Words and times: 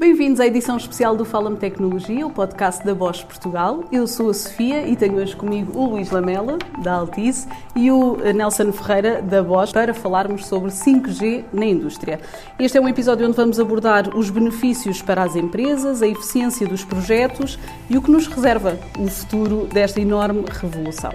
Bem-vindos 0.00 0.40
à 0.40 0.46
edição 0.46 0.78
especial 0.78 1.14
do 1.14 1.26
Fala-me 1.26 1.58
Tecnologia, 1.58 2.26
o 2.26 2.30
podcast 2.30 2.82
da 2.86 2.94
Bosch 2.94 3.22
Portugal. 3.22 3.84
Eu 3.92 4.06
sou 4.06 4.30
a 4.30 4.34
Sofia 4.34 4.88
e 4.88 4.96
tenho 4.96 5.16
hoje 5.16 5.36
comigo 5.36 5.78
o 5.78 5.90
Luís 5.90 6.10
Lamela, 6.10 6.56
da 6.82 6.94
Altice, 6.94 7.46
e 7.76 7.90
o 7.90 8.16
Nelson 8.16 8.72
Ferreira, 8.72 9.20
da 9.20 9.42
Bosch, 9.42 9.74
para 9.74 9.92
falarmos 9.92 10.46
sobre 10.46 10.70
5G 10.70 11.44
na 11.52 11.66
indústria. 11.66 12.18
Este 12.58 12.78
é 12.78 12.80
um 12.80 12.88
episódio 12.88 13.26
onde 13.26 13.36
vamos 13.36 13.60
abordar 13.60 14.16
os 14.16 14.30
benefícios 14.30 15.02
para 15.02 15.22
as 15.22 15.36
empresas, 15.36 16.00
a 16.00 16.08
eficiência 16.08 16.66
dos 16.66 16.82
projetos 16.82 17.58
e 17.90 17.98
o 17.98 18.00
que 18.00 18.10
nos 18.10 18.26
reserva 18.26 18.78
o 18.98 19.06
futuro 19.06 19.68
desta 19.70 20.00
enorme 20.00 20.46
revolução. 20.50 21.12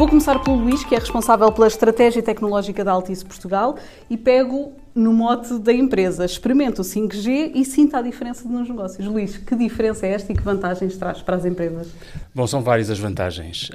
Vou 0.00 0.08
começar 0.08 0.38
pelo 0.38 0.56
Luís, 0.56 0.82
que 0.82 0.94
é 0.94 0.98
responsável 0.98 1.52
pela 1.52 1.66
estratégia 1.66 2.22
tecnológica 2.22 2.82
da 2.82 2.90
Altice 2.90 3.22
Portugal, 3.22 3.76
e 4.08 4.16
pego 4.16 4.72
no 4.94 5.12
mote 5.12 5.58
da 5.58 5.74
empresa. 5.74 6.24
Experimento 6.24 6.80
o 6.80 6.84
5G 6.86 7.52
e 7.54 7.62
sinta 7.66 7.98
a 7.98 8.00
diferença 8.00 8.48
nos 8.48 8.66
negócios. 8.66 9.06
Luís, 9.06 9.36
que 9.36 9.54
diferença 9.54 10.06
é 10.06 10.12
esta 10.12 10.32
e 10.32 10.34
que 10.34 10.42
vantagens 10.42 10.96
traz 10.96 11.20
para 11.20 11.36
as 11.36 11.44
empresas? 11.44 11.88
Bom, 12.34 12.46
são 12.46 12.62
várias 12.62 12.88
as 12.88 12.98
vantagens. 12.98 13.68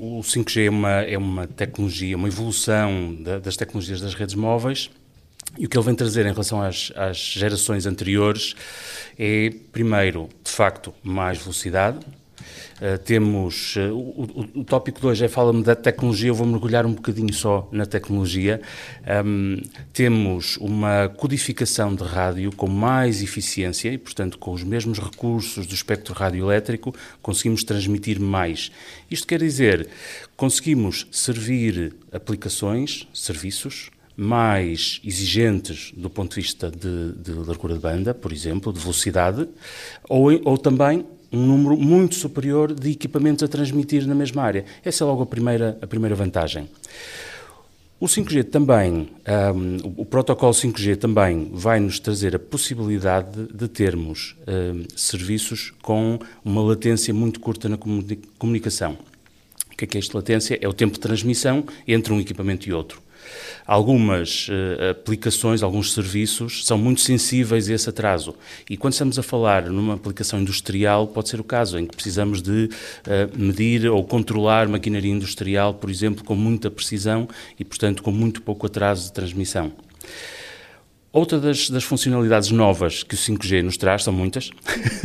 Um, 0.00 0.18
o 0.18 0.20
5G 0.22 0.68
é 0.68 0.70
uma, 0.70 0.90
é 1.02 1.18
uma 1.18 1.46
tecnologia, 1.46 2.16
uma 2.16 2.28
evolução 2.28 3.14
da, 3.20 3.38
das 3.38 3.54
tecnologias 3.54 4.00
das 4.00 4.14
redes 4.14 4.34
móveis. 4.34 4.88
E 5.58 5.66
o 5.66 5.68
que 5.68 5.76
ele 5.76 5.84
vem 5.84 5.94
trazer 5.94 6.24
em 6.24 6.30
relação 6.30 6.62
às, 6.62 6.90
às 6.96 7.18
gerações 7.18 7.84
anteriores 7.84 8.54
é, 9.18 9.52
primeiro, 9.70 10.30
de 10.42 10.50
facto, 10.50 10.94
mais 11.02 11.36
velocidade, 11.36 11.98
Uh, 12.80 12.98
temos 12.98 13.76
uh, 13.76 13.92
o, 13.92 14.48
o, 14.60 14.64
tópico 14.64 15.00
de 15.00 15.06
hoje 15.06 15.24
é 15.24 15.28
fala-me 15.28 15.62
da 15.62 15.74
tecnologia, 15.74 16.28
eu 16.28 16.34
vou 16.34 16.46
mergulhar 16.46 16.84
um 16.84 16.92
bocadinho 16.92 17.32
só 17.32 17.68
na 17.72 17.86
tecnologia. 17.86 18.60
Um, 19.24 19.56
temos 19.92 20.56
uma 20.58 21.08
codificação 21.08 21.94
de 21.94 22.04
rádio 22.04 22.52
com 22.52 22.66
mais 22.66 23.22
eficiência 23.22 23.90
e, 23.90 23.98
portanto, 23.98 24.38
com 24.38 24.52
os 24.52 24.62
mesmos 24.62 24.98
recursos 24.98 25.66
do 25.66 25.74
espectro 25.74 26.14
radioelétrico, 26.14 26.94
conseguimos 27.20 27.64
transmitir 27.64 28.20
mais. 28.20 28.70
Isto 29.10 29.26
quer 29.26 29.40
dizer, 29.40 29.88
conseguimos 30.36 31.06
servir 31.10 31.94
aplicações, 32.12 33.08
serviços, 33.14 33.90
mais 34.16 35.00
exigentes 35.04 35.92
do 35.96 36.10
ponto 36.10 36.34
de 36.34 36.42
vista 36.42 36.70
de, 36.70 37.12
de 37.12 37.32
largura 37.32 37.74
de 37.74 37.80
banda, 37.80 38.14
por 38.14 38.32
exemplo, 38.32 38.72
de 38.72 38.78
velocidade, 38.78 39.48
ou, 40.08 40.30
ou 40.44 40.58
também 40.58 41.04
um 41.32 41.46
número 41.46 41.76
muito 41.76 42.14
superior 42.14 42.74
de 42.74 42.90
equipamentos 42.90 43.42
a 43.42 43.48
transmitir 43.48 44.06
na 44.06 44.14
mesma 44.14 44.42
área. 44.42 44.64
Essa 44.84 45.04
é 45.04 45.06
logo 45.06 45.22
a 45.22 45.26
primeira, 45.26 45.78
a 45.80 45.86
primeira 45.86 46.14
vantagem. 46.14 46.68
O 48.02 48.06
5G 48.06 48.50
também, 48.50 49.08
um, 49.54 49.76
o 49.96 50.04
protocolo 50.04 50.52
5G 50.52 50.96
também 50.96 51.48
vai 51.52 51.78
nos 51.78 52.00
trazer 52.00 52.34
a 52.34 52.38
possibilidade 52.38 53.46
de 53.54 53.68
termos 53.68 54.34
um, 54.40 54.84
serviços 54.96 55.72
com 55.80 56.18
uma 56.44 56.60
latência 56.60 57.14
muito 57.14 57.38
curta 57.38 57.68
na 57.68 57.78
comunicação. 58.36 58.98
O 59.72 59.76
que 59.76 59.84
é 59.84 59.86
que 59.86 59.96
é 59.96 60.00
esta 60.00 60.18
latência? 60.18 60.58
É 60.60 60.68
o 60.68 60.72
tempo 60.72 60.94
de 60.94 61.00
transmissão 61.00 61.64
entre 61.86 62.12
um 62.12 62.20
equipamento 62.20 62.68
e 62.68 62.72
outro. 62.72 63.00
Algumas 63.66 64.48
uh, 64.48 64.90
aplicações, 64.90 65.62
alguns 65.62 65.92
serviços 65.92 66.66
são 66.66 66.76
muito 66.76 67.00
sensíveis 67.00 67.68
a 67.68 67.74
esse 67.74 67.88
atraso. 67.88 68.34
E 68.68 68.76
quando 68.76 68.92
estamos 68.92 69.18
a 69.18 69.22
falar 69.22 69.70
numa 69.70 69.94
aplicação 69.94 70.40
industrial, 70.40 71.06
pode 71.06 71.28
ser 71.28 71.40
o 71.40 71.44
caso 71.44 71.78
em 71.78 71.86
que 71.86 71.94
precisamos 71.94 72.42
de 72.42 72.68
uh, 72.68 73.38
medir 73.38 73.88
ou 73.88 74.04
controlar 74.04 74.68
maquinaria 74.68 75.12
industrial, 75.12 75.74
por 75.74 75.90
exemplo, 75.90 76.24
com 76.24 76.34
muita 76.34 76.70
precisão 76.70 77.28
e, 77.58 77.64
portanto, 77.64 78.02
com 78.02 78.10
muito 78.10 78.42
pouco 78.42 78.66
atraso 78.66 79.04
de 79.06 79.12
transmissão. 79.12 79.72
Outra 81.12 81.38
das, 81.38 81.68
das 81.68 81.84
funcionalidades 81.84 82.50
novas 82.50 83.02
que 83.02 83.14
o 83.14 83.18
5G 83.18 83.62
nos 83.62 83.76
traz, 83.76 84.02
são 84.02 84.12
muitas, 84.12 84.50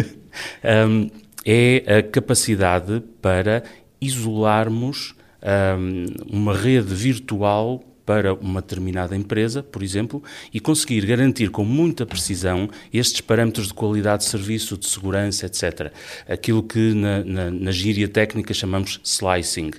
um, 0.87 1.09
é 1.45 1.99
a 1.99 2.03
capacidade 2.03 3.03
para 3.21 3.63
isolarmos 3.99 5.15
um, 5.43 6.05
uma 6.29 6.55
rede 6.55 6.93
virtual 6.93 7.83
para 8.07 8.33
uma 8.33 8.61
determinada 8.61 9.17
empresa, 9.17 9.61
por 9.61 9.83
exemplo, 9.83 10.23
e 10.53 10.61
conseguir 10.61 11.05
garantir 11.05 11.49
com 11.51 11.65
muita 11.65 12.05
precisão 12.05 12.69
estes 12.93 13.19
parâmetros 13.19 13.67
de 13.67 13.73
qualidade 13.73 14.23
de 14.23 14.29
serviço, 14.29 14.77
de 14.77 14.87
segurança, 14.87 15.45
etc. 15.45 15.91
Aquilo 16.25 16.63
que 16.63 16.93
na, 16.93 17.21
na, 17.25 17.51
na 17.51 17.71
gíria 17.71 18.07
técnica 18.07 18.53
chamamos 18.53 19.01
slicing. 19.03 19.71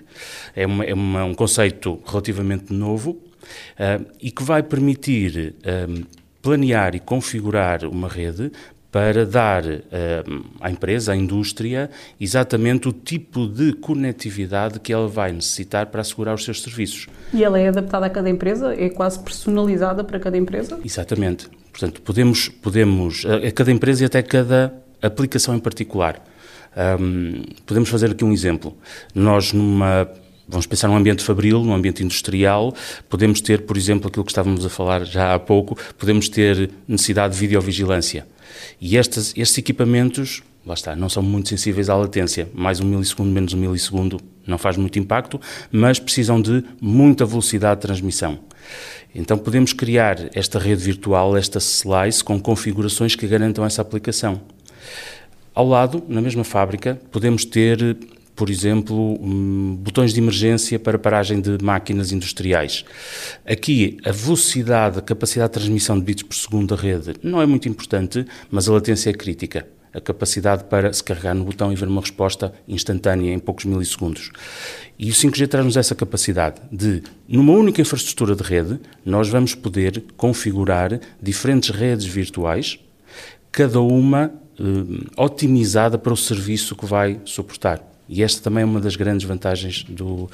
É, 0.55 0.67
uma, 0.67 0.84
é 0.84 0.93
uma, 0.93 1.25
um 1.25 1.33
conceito 1.33 1.99
relativamente 2.05 2.71
novo 2.71 3.12
uh, 3.12 4.06
e 4.21 4.31
que 4.31 4.43
vai 4.43 4.62
permitir 4.62 5.55
uh, 5.61 6.06
planear 6.43 6.94
e 6.94 7.00
configurar 7.00 7.87
uma 7.87 8.09
rede 8.09 8.53
para 8.91 9.26
dar 9.26 9.65
uh, 9.65 10.44
à 10.60 10.71
empresa, 10.71 11.12
à 11.12 11.16
indústria, 11.16 11.91
exatamente 12.19 12.88
o 12.88 12.93
tipo 12.93 13.47
de 13.47 13.75
conectividade 13.75 14.81
que 14.81 14.93
ela 14.93 15.06
vai 15.06 15.31
necessitar 15.31 15.87
para 15.87 16.00
assegurar 16.00 16.34
os 16.34 16.44
seus 16.44 16.62
serviços. 16.62 17.06
E 17.32 17.44
ela 17.44 17.59
é 17.59 17.69
adaptada 17.69 18.06
a 18.06 18.10
cada 18.10 18.31
empresa? 18.31 18.75
É 18.75 18.88
quase 18.88 19.19
personalizada 19.21 20.03
para 20.03 20.19
cada 20.19 20.37
empresa? 20.37 20.81
Exatamente. 20.84 21.49
Portanto, 21.71 22.00
podemos, 22.00 22.49
podemos 22.49 23.25
a, 23.26 23.50
cada 23.53 23.71
empresa 23.71 24.04
e 24.04 24.06
até 24.06 24.22
cada 24.22 24.75
aplicação 25.03 25.55
em 25.55 25.60
particular. 25.60 26.25
Um, 27.00 27.43
podemos 27.66 27.88
fazer 27.88 28.10
aqui 28.10 28.25
um 28.25 28.32
exemplo. 28.32 28.76
Nós, 29.15 29.53
numa 29.53 30.09
Vamos 30.50 30.66
pensar 30.66 30.88
num 30.88 30.97
ambiente 30.97 31.22
fabril, 31.22 31.62
num 31.62 31.75
ambiente 31.75 32.03
industrial, 32.03 32.75
podemos 33.06 33.38
ter, 33.43 33.66
por 33.66 33.76
exemplo, 33.76 34.09
aquilo 34.09 34.25
que 34.25 34.31
estávamos 34.31 34.65
a 34.65 34.70
falar 34.70 35.05
já 35.05 35.34
há 35.34 35.38
pouco, 35.38 35.76
podemos 35.99 36.26
ter 36.31 36.70
necessidade 36.88 37.34
de 37.34 37.41
videovigilância. 37.41 38.26
E 38.81 38.97
estes, 38.97 39.59
equipamentos, 39.59 40.42
lá 40.64 40.75
está, 40.75 40.94
não 40.94 41.09
são 41.09 41.22
muito 41.22 41.48
sensíveis 41.48 41.88
à 41.88 41.97
latência. 41.97 42.48
Mais 42.54 42.81
um 42.81 42.84
milissegundo, 42.84 43.31
menos 43.31 43.53
um 43.53 43.59
milissegundo 43.59 44.20
não 44.47 44.59
faz 44.59 44.76
muito 44.76 44.98
impacto, 44.98 45.41
mas 45.70 45.98
precisam 45.98 46.41
de 46.41 46.64
muita 46.81 47.25
velocidade 47.26 47.81
de 47.81 47.87
transmissão. 47.87 48.38
Então 49.14 49.38
podemos 49.38 49.72
criar 49.72 50.31
esta 50.34 50.58
rede 50.58 50.82
virtual, 50.82 51.37
esta 51.37 51.58
slice, 51.58 52.22
com 52.22 52.41
configurações 52.41 53.14
que 53.14 53.26
garantam 53.26 53.64
essa 53.64 53.82
aplicação. 53.82 54.41
Ao 55.54 55.66
lado, 55.66 56.04
na 56.08 56.20
mesma 56.20 56.44
fábrica, 56.44 57.00
podemos 57.10 57.44
ter 57.44 57.97
por 58.38 58.50
exemplo, 58.50 59.19
hum, 59.21 59.76
botões 59.81 60.15
de 60.15 60.21
emergência 60.21 60.78
para 60.78 60.97
paragem 60.97 61.41
de 61.41 61.59
máquinas 61.60 62.12
industriais. 62.12 62.84
Aqui, 63.44 63.97
a 64.04 64.12
velocidade, 64.12 65.00
a 65.00 65.03
capacidade 65.03 65.49
de 65.49 65.59
transmissão 65.59 65.99
de 65.99 66.04
bits 66.04 66.22
por 66.22 66.37
segundo 66.37 66.76
da 66.76 66.81
rede 66.81 67.15
não 67.21 67.43
é 67.43 67.47
muito 67.47 67.69
importante, 67.69 68.25
mas 68.49 68.69
a 68.69 68.72
latência 68.72 69.10
é 69.10 69.12
crítica. 69.12 69.66
A 69.93 70.00
capacidade 70.00 70.62
para 70.65 70.93
se 70.93 71.03
carregar 71.03 71.34
no 71.34 71.43
botão 71.43 71.72
e 71.72 71.75
ver 71.75 71.88
uma 71.88 72.00
resposta 72.00 72.54
instantânea 72.69 73.34
em 73.34 73.41
poucos 73.41 73.65
milissegundos. 73.65 74.31
E 74.97 75.10
o 75.10 75.12
5G 75.12 75.49
traz-nos 75.49 75.76
essa 75.76 75.97
capacidade 75.97 76.60
de, 76.70 77.03
numa 77.26 77.53
única 77.55 77.81
infraestrutura 77.81 78.37
de 78.37 78.44
rede, 78.44 78.78
nós 79.05 79.28
vamos 79.28 79.56
poder 79.56 80.05
configurar 80.16 81.00
diferentes 81.20 81.70
redes 81.70 82.06
virtuais, 82.06 82.78
cada 83.50 83.81
uma 83.81 84.32
eh, 84.60 84.62
otimizada 85.16 85.99
para 85.99 86.12
o 86.12 86.16
serviço 86.16 86.76
que 86.76 86.87
vai 86.87 87.20
suportar. 87.25 87.97
E 88.08 88.22
esta 88.22 88.42
também 88.42 88.62
é 88.62 88.64
uma 88.64 88.80
das 88.80 88.96
grandes 88.96 89.26
vantagens 89.26 89.84
do, 89.84 90.30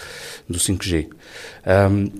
do 0.48 0.58
5G. 0.58 1.08
Um, 1.66 2.10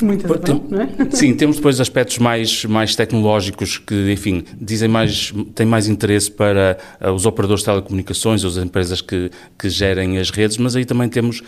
Muitas 0.00 0.30
tem, 0.40 0.62
não 0.68 0.82
é? 0.82 0.88
Sim, 1.10 1.34
temos 1.34 1.56
depois 1.56 1.80
aspectos 1.80 2.18
mais, 2.18 2.64
mais 2.64 2.94
tecnológicos 2.94 3.78
que, 3.78 4.12
enfim, 4.12 4.44
dizem 4.60 4.88
mais, 4.88 5.32
têm 5.54 5.66
mais 5.66 5.88
interesse 5.88 6.30
para 6.30 6.78
uh, 7.00 7.10
os 7.10 7.26
operadores 7.26 7.62
de 7.62 7.66
telecomunicações, 7.66 8.44
as 8.44 8.56
empresas 8.56 9.00
que, 9.00 9.30
que 9.58 9.68
gerem 9.68 10.18
as 10.18 10.30
redes, 10.30 10.56
mas 10.56 10.76
aí 10.76 10.84
também 10.84 11.08
temos 11.08 11.42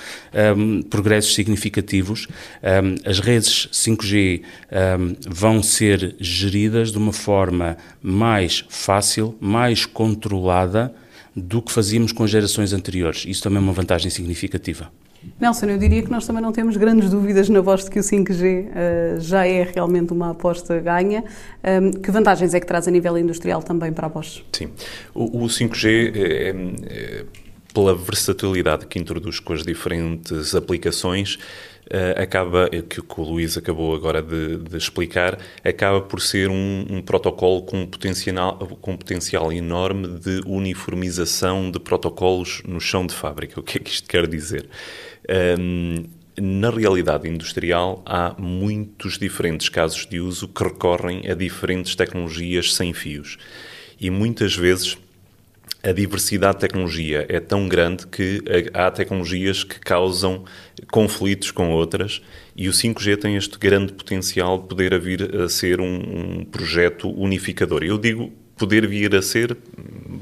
um, 0.57 0.83
progressos 0.83 1.35
significativos. 1.35 2.27
Um, 2.63 3.09
as 3.09 3.21
redes 3.21 3.69
5G 3.73 4.43
um, 4.43 5.15
vão 5.29 5.63
ser 5.63 6.17
geridas 6.19 6.91
de 6.91 6.99
uma 6.99 7.13
forma 7.13 7.77
mais 8.03 8.65
fácil, 8.69 9.37
mais 9.41 9.87
controlada, 9.87 10.93
do 11.35 11.63
que 11.63 11.73
fazíamos 11.73 12.13
com 12.13 12.27
gerações 12.27 12.73
anteriores. 12.73 13.25
Isso 13.27 13.43
também 13.43 13.59
é 13.59 13.61
uma 13.61 13.73
vantagem 13.73 14.11
significativa. 14.11 14.91
Nelson, 15.39 15.67
eu 15.67 15.79
diria 15.79 16.03
que 16.03 16.11
nós 16.11 16.27
também 16.27 16.43
não 16.43 16.53
temos 16.53 16.77
grandes 16.77 17.11
dúvidas 17.11 17.49
na 17.49 17.61
voz 17.61 17.85
de 17.85 17.91
que 17.91 17.99
o 17.99 18.03
5G 18.03 18.33
uh, 18.33 18.71
eh, 18.75 19.17
já 19.21 19.47
é 19.47 19.63
realmente 19.63 20.13
uma 20.13 20.31
aposta 20.31 20.79
ganha. 20.81 21.23
Um, 21.63 21.91
que 21.93 22.11
vantagens 22.11 22.55
é 22.55 22.61
que 22.61 22.67
traz 22.67 22.89
a 22.89 22.91
nível 22.91 23.19
industrial 23.19 23.63
também 23.63 23.93
para 23.93 24.07
a 24.07 24.09
Bosch? 24.09 24.43
Sim, 24.53 24.71
o, 25.15 25.45
o 25.45 25.47
5G 25.47 26.13
é, 26.17 26.55
é 26.87 27.25
pela 27.73 27.95
versatilidade 27.95 28.87
que 28.87 28.99
introduz 28.99 29.39
com 29.41 29.53
as 29.53 29.63
diferentes 29.63 30.55
aplicações, 30.55 31.39
acaba, 32.17 32.69
que, 32.69 33.03
que 33.03 33.21
o 33.21 33.25
Luís 33.25 33.57
acabou 33.57 33.95
agora 33.95 34.23
de, 34.23 34.59
de 34.59 34.77
explicar, 34.77 35.39
acaba 35.65 36.01
por 36.01 36.21
ser 36.21 36.49
um, 36.49 36.87
um, 36.89 37.03
protocolo 37.03 37.63
com 37.63 37.87
potencial, 37.87 38.57
com 38.81 38.97
potencial 38.97 39.53
enorme 39.53 40.07
de 40.19 40.41
uniformização 40.47 41.71
de 41.71 41.81
protocolos 41.81 42.63
no 42.65 42.81
chão 42.81 43.07
de 43.07 43.15
fábrica. 43.15 43.59
O 43.59 43.63
que 43.63 43.79
é 43.79 43.81
que 43.81 43.91
isto 43.91 44.09
quer 44.09 44.27
dizer? 44.27 44.69
Um, 45.59 46.05
na 46.41 46.71
realidade 46.71 47.29
industrial, 47.29 48.03
há 48.07 48.35
muitos 48.39 49.19
diferentes 49.19 49.69
casos 49.69 50.07
de 50.07 50.21
uso 50.21 50.49
que 50.49 50.65
recorrem 50.65 51.29
a 51.29 51.35
diferentes 51.35 51.95
tecnologias 51.95 52.75
sem 52.75 52.93
fios. 52.95 53.37
E 54.01 54.09
muitas 54.11 54.57
vezes 54.57 54.97
a 55.83 55.93
diversidade 55.93 56.55
de 56.55 56.61
tecnologia 56.61 57.27
é 57.29 57.41
tão 57.41 57.69
grande 57.69 58.07
que 58.07 58.43
há 58.75 58.91
tecnologias 58.91 59.65
que 59.65 59.81
causam 59.81 60.45
conflitos 60.91 61.51
com 61.51 61.71
outras 61.71 62.21
e 62.55 62.69
o 62.69 62.73
5G 62.73 63.17
tem 63.17 63.37
este 63.37 63.59
grande 63.59 63.93
potencial 63.93 64.59
de 64.59 64.69
poder 64.69 64.99
vir 65.01 65.35
a 65.37 65.49
ser 65.49 65.81
um, 65.81 66.41
um 66.41 66.45
projeto 66.45 67.11
unificador. 67.11 67.83
Eu 67.83 67.97
digo 67.97 68.31
poder 68.57 68.87
vir 68.87 69.15
a 69.15 69.23
ser, 69.23 69.57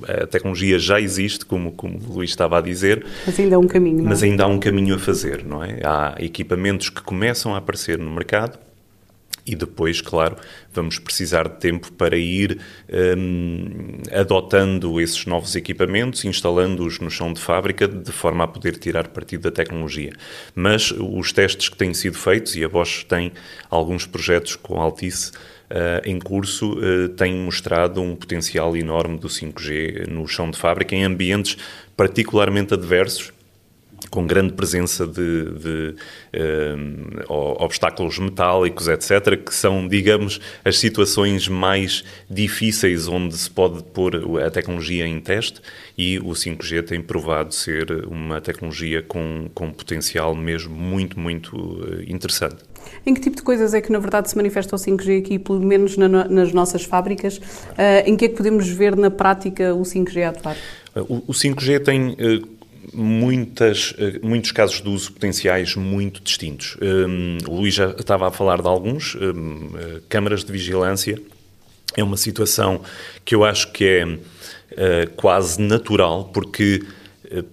a 0.06 0.24
tecnologia 0.26 0.78
já 0.78 1.00
existe, 1.00 1.44
como, 1.44 1.72
como 1.72 1.98
o 1.98 2.12
Luís 2.14 2.30
estava 2.30 2.58
a 2.58 2.60
dizer. 2.60 3.04
Mas 3.26 3.40
ainda 3.40 3.56
há 3.56 3.58
um 3.58 3.66
caminho, 3.66 4.04
Mas 4.04 4.22
é? 4.22 4.26
ainda 4.26 4.44
há 4.44 4.46
um 4.46 4.60
caminho 4.60 4.94
a 4.94 4.98
fazer, 4.98 5.44
não 5.44 5.64
é? 5.64 5.80
Há 5.82 6.14
equipamentos 6.20 6.88
que 6.88 7.02
começam 7.02 7.52
a 7.54 7.58
aparecer 7.58 7.98
no 7.98 8.10
mercado 8.10 8.56
e 9.48 9.56
depois, 9.56 10.00
claro, 10.02 10.36
vamos 10.72 10.98
precisar 10.98 11.48
de 11.48 11.56
tempo 11.58 11.90
para 11.92 12.16
ir 12.16 12.60
um, 13.16 14.02
adotando 14.12 15.00
esses 15.00 15.24
novos 15.24 15.56
equipamentos, 15.56 16.24
instalando-os 16.24 17.00
no 17.00 17.10
chão 17.10 17.32
de 17.32 17.40
fábrica, 17.40 17.88
de 17.88 18.12
forma 18.12 18.44
a 18.44 18.46
poder 18.46 18.76
tirar 18.76 19.08
partido 19.08 19.42
da 19.42 19.50
tecnologia. 19.50 20.12
Mas 20.54 20.90
os 20.90 21.32
testes 21.32 21.68
que 21.68 21.76
têm 21.76 21.94
sido 21.94 22.18
feitos, 22.18 22.56
e 22.56 22.64
a 22.64 22.68
Bosch 22.68 23.04
tem 23.04 23.32
alguns 23.70 24.06
projetos 24.06 24.54
com 24.54 24.80
Altice 24.80 25.32
uh, 25.70 26.04
em 26.04 26.18
curso, 26.18 26.78
uh, 26.78 27.08
têm 27.08 27.34
mostrado 27.34 28.02
um 28.02 28.14
potencial 28.14 28.76
enorme 28.76 29.18
do 29.18 29.28
5G 29.28 30.06
no 30.08 30.26
chão 30.28 30.50
de 30.50 30.58
fábrica, 30.58 30.94
em 30.94 31.04
ambientes 31.04 31.56
particularmente 31.96 32.74
adversos, 32.74 33.32
com 34.10 34.26
grande 34.26 34.52
presença 34.52 35.06
de, 35.06 35.44
de 35.52 35.94
uh, 36.34 37.62
obstáculos 37.62 38.18
metálicos, 38.18 38.88
etc., 38.88 39.36
que 39.44 39.54
são, 39.54 39.86
digamos, 39.86 40.40
as 40.64 40.78
situações 40.78 41.48
mais 41.48 42.04
difíceis 42.30 43.08
onde 43.08 43.36
se 43.36 43.50
pode 43.50 43.82
pôr 43.82 44.40
a 44.44 44.50
tecnologia 44.50 45.06
em 45.06 45.20
teste 45.20 45.60
e 45.96 46.18
o 46.18 46.30
5G 46.30 46.84
tem 46.84 47.00
provado 47.00 47.54
ser 47.54 48.06
uma 48.06 48.40
tecnologia 48.40 49.02
com, 49.02 49.50
com 49.54 49.72
potencial 49.72 50.34
mesmo 50.34 50.74
muito, 50.74 51.18
muito 51.18 51.56
eh, 51.84 52.04
interessante. 52.08 52.56
Em 53.04 53.12
que 53.12 53.20
tipo 53.20 53.36
de 53.36 53.42
coisas 53.42 53.74
é 53.74 53.80
que, 53.80 53.92
na 53.92 53.98
verdade, 53.98 54.30
se 54.30 54.36
manifesta 54.36 54.74
o 54.74 54.78
5G 54.78 55.20
aqui, 55.20 55.38
pelo 55.38 55.60
menos 55.60 55.96
na, 55.96 56.08
nas 56.08 56.52
nossas 56.52 56.84
fábricas? 56.84 57.38
Uh, 57.38 58.06
em 58.06 58.16
que 58.16 58.26
é 58.26 58.28
que 58.28 58.36
podemos 58.36 58.68
ver 58.68 58.96
na 58.96 59.10
prática 59.10 59.74
o 59.74 59.82
5G 59.82 60.28
atuar? 60.28 60.56
O, 60.94 61.16
o 61.26 61.32
5G 61.32 61.80
tem 61.80 62.10
uh, 62.10 62.57
muitas, 62.92 63.94
eh, 63.98 64.18
muitos 64.22 64.52
casos 64.52 64.80
de 64.80 64.88
uso 64.88 65.12
potenciais 65.12 65.74
muito 65.74 66.22
distintos. 66.22 66.76
Um, 66.80 67.38
o 67.46 67.56
Luís 67.56 67.74
já 67.74 67.90
estava 67.90 68.28
a 68.28 68.30
falar 68.30 68.60
de 68.60 68.68
alguns. 68.68 69.14
Um, 69.14 69.70
eh, 69.76 70.00
câmaras 70.08 70.44
de 70.44 70.52
vigilância 70.52 71.20
é 71.96 72.02
uma 72.02 72.16
situação 72.16 72.82
que 73.24 73.34
eu 73.34 73.44
acho 73.44 73.72
que 73.72 73.84
é 73.84 74.04
uh, 74.04 75.10
quase 75.16 75.60
natural, 75.60 76.30
porque 76.32 76.82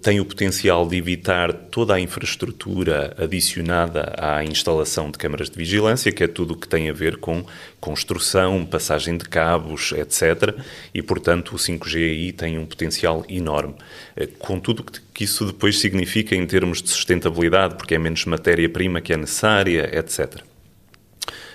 tem 0.00 0.20
o 0.20 0.24
potencial 0.24 0.86
de 0.88 0.96
evitar 0.96 1.52
toda 1.52 1.94
a 1.94 2.00
infraestrutura 2.00 3.14
adicionada 3.18 4.14
à 4.18 4.42
instalação 4.42 5.10
de 5.10 5.18
câmaras 5.18 5.50
de 5.50 5.56
vigilância, 5.56 6.10
que 6.10 6.24
é 6.24 6.26
tudo 6.26 6.54
o 6.54 6.56
que 6.56 6.66
tem 6.66 6.88
a 6.88 6.92
ver 6.94 7.18
com 7.18 7.44
construção, 7.78 8.64
passagem 8.64 9.18
de 9.18 9.28
cabos, 9.28 9.92
etc. 9.92 10.56
E, 10.94 11.02
portanto, 11.02 11.54
o 11.54 11.58
5G 11.58 11.96
aí 11.96 12.32
tem 12.32 12.58
um 12.58 12.64
potencial 12.64 13.24
enorme. 13.28 13.74
Eh, 14.16 14.26
com 14.38 14.58
tudo 14.58 14.80
o 14.80 14.84
que 14.84 15.24
isso 15.24 15.44
depois 15.44 15.78
significa 15.78 16.34
em 16.34 16.46
termos 16.46 16.80
de 16.80 16.88
sustentabilidade, 16.88 17.74
porque 17.76 17.94
é 17.94 17.98
menos 17.98 18.24
matéria-prima 18.24 19.02
que 19.02 19.12
é 19.12 19.16
necessária, 19.16 19.90
etc. 19.92 20.40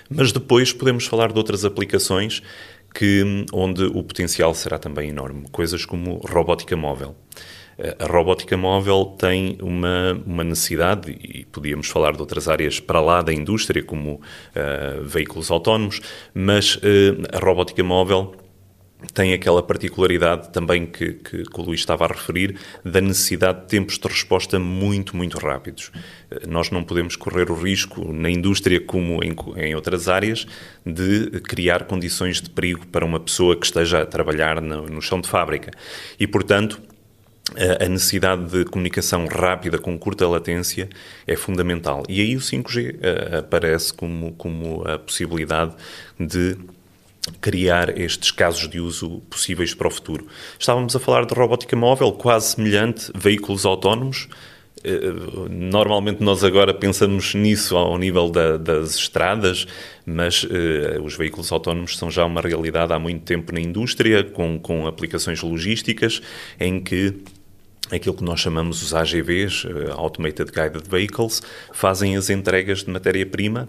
Mas 0.08 0.30
depois 0.30 0.72
podemos 0.72 1.06
falar 1.06 1.32
de 1.32 1.38
outras 1.38 1.64
aplicações 1.64 2.40
que, 2.94 3.46
onde 3.52 3.82
o 3.84 4.02
potencial 4.02 4.54
será 4.54 4.78
também 4.78 5.08
enorme, 5.08 5.48
coisas 5.50 5.84
como 5.84 6.18
robótica 6.18 6.76
móvel. 6.76 7.16
A 7.98 8.06
robótica 8.06 8.56
móvel 8.56 9.16
tem 9.18 9.58
uma, 9.60 10.12
uma 10.24 10.44
necessidade, 10.44 11.10
e 11.10 11.44
podíamos 11.46 11.88
falar 11.88 12.12
de 12.12 12.20
outras 12.20 12.46
áreas 12.46 12.78
para 12.78 13.00
lá 13.00 13.22
da 13.22 13.32
indústria, 13.32 13.82
como 13.82 14.14
uh, 14.14 15.02
veículos 15.02 15.50
autónomos, 15.50 16.00
mas 16.32 16.76
uh, 16.76 16.80
a 17.32 17.38
robótica 17.38 17.82
móvel 17.82 18.36
tem 19.12 19.32
aquela 19.32 19.62
particularidade 19.62 20.50
também 20.52 20.86
que, 20.86 21.14
que, 21.14 21.42
que, 21.42 21.60
o 21.60 21.62
Luís 21.62 21.80
estava 21.80 22.04
a 22.04 22.08
referir, 22.08 22.56
da 22.84 23.00
necessidade 23.00 23.62
de 23.62 23.66
tempos 23.66 23.98
de 23.98 24.06
resposta 24.06 24.58
muito, 24.58 25.16
muito 25.16 25.38
rápidos. 25.38 25.90
Eh, 26.30 26.46
nós 26.46 26.70
não 26.70 26.84
podemos 26.84 27.16
correr 27.16 27.50
o 27.50 27.54
risco, 27.54 28.12
na 28.12 28.30
indústria 28.30 28.80
como 28.80 29.22
em, 29.24 29.34
em 29.56 29.74
outras 29.74 30.08
áreas, 30.08 30.46
de 30.86 31.40
criar 31.40 31.84
condições 31.84 32.40
de 32.40 32.48
perigo 32.48 32.86
para 32.86 33.04
uma 33.04 33.18
pessoa 33.18 33.56
que 33.56 33.66
esteja 33.66 34.02
a 34.02 34.06
trabalhar 34.06 34.60
no, 34.60 34.86
no 34.86 35.02
chão 35.02 35.20
de 35.20 35.28
fábrica. 35.28 35.72
E, 36.18 36.26
portanto, 36.26 36.80
a 37.56 37.88
necessidade 37.88 38.44
de 38.46 38.64
comunicação 38.64 39.26
rápida 39.26 39.78
com 39.78 39.98
curta 39.98 40.26
latência 40.26 40.88
é 41.26 41.36
fundamental. 41.36 42.02
E 42.08 42.20
aí 42.20 42.36
o 42.36 42.40
5G 42.40 42.94
uh, 42.94 43.38
aparece 43.38 43.92
como, 43.92 44.32
como 44.32 44.86
a 44.88 44.98
possibilidade 44.98 45.74
de 46.18 46.56
criar 47.40 47.98
estes 47.98 48.30
casos 48.30 48.68
de 48.68 48.80
uso 48.80 49.22
possíveis 49.30 49.74
para 49.74 49.88
o 49.88 49.90
futuro. 49.90 50.26
Estávamos 50.58 50.94
a 50.96 51.00
falar 51.00 51.24
de 51.24 51.34
robótica 51.34 51.76
móvel, 51.76 52.12
quase 52.12 52.54
semelhante, 52.54 53.10
veículos 53.14 53.64
autónomos. 53.64 54.28
Eh, 54.82 55.12
normalmente 55.48 56.22
nós 56.22 56.42
agora 56.42 56.74
pensamos 56.74 57.34
nisso 57.34 57.76
ao 57.76 57.96
nível 57.96 58.28
da, 58.28 58.56
das 58.56 58.96
estradas, 58.96 59.66
mas 60.04 60.42
uh, 60.42 61.00
os 61.04 61.16
veículos 61.16 61.52
autónomos 61.52 61.96
são 61.96 62.10
já 62.10 62.24
uma 62.24 62.40
realidade 62.40 62.92
há 62.92 62.98
muito 62.98 63.22
tempo 63.22 63.52
na 63.52 63.60
indústria, 63.60 64.24
com, 64.24 64.58
com 64.58 64.88
aplicações 64.88 65.40
logísticas, 65.40 66.20
em 66.58 66.80
que 66.80 67.14
aquilo 67.96 68.14
que 68.14 68.24
nós 68.24 68.40
chamamos 68.40 68.82
os 68.82 68.94
AGVs, 68.94 69.66
eh, 69.66 69.92
Automated 69.92 70.50
Guided 70.50 70.88
Vehicles, 70.88 71.42
fazem 71.72 72.16
as 72.16 72.30
entregas 72.30 72.84
de 72.84 72.90
matéria-prima 72.90 73.68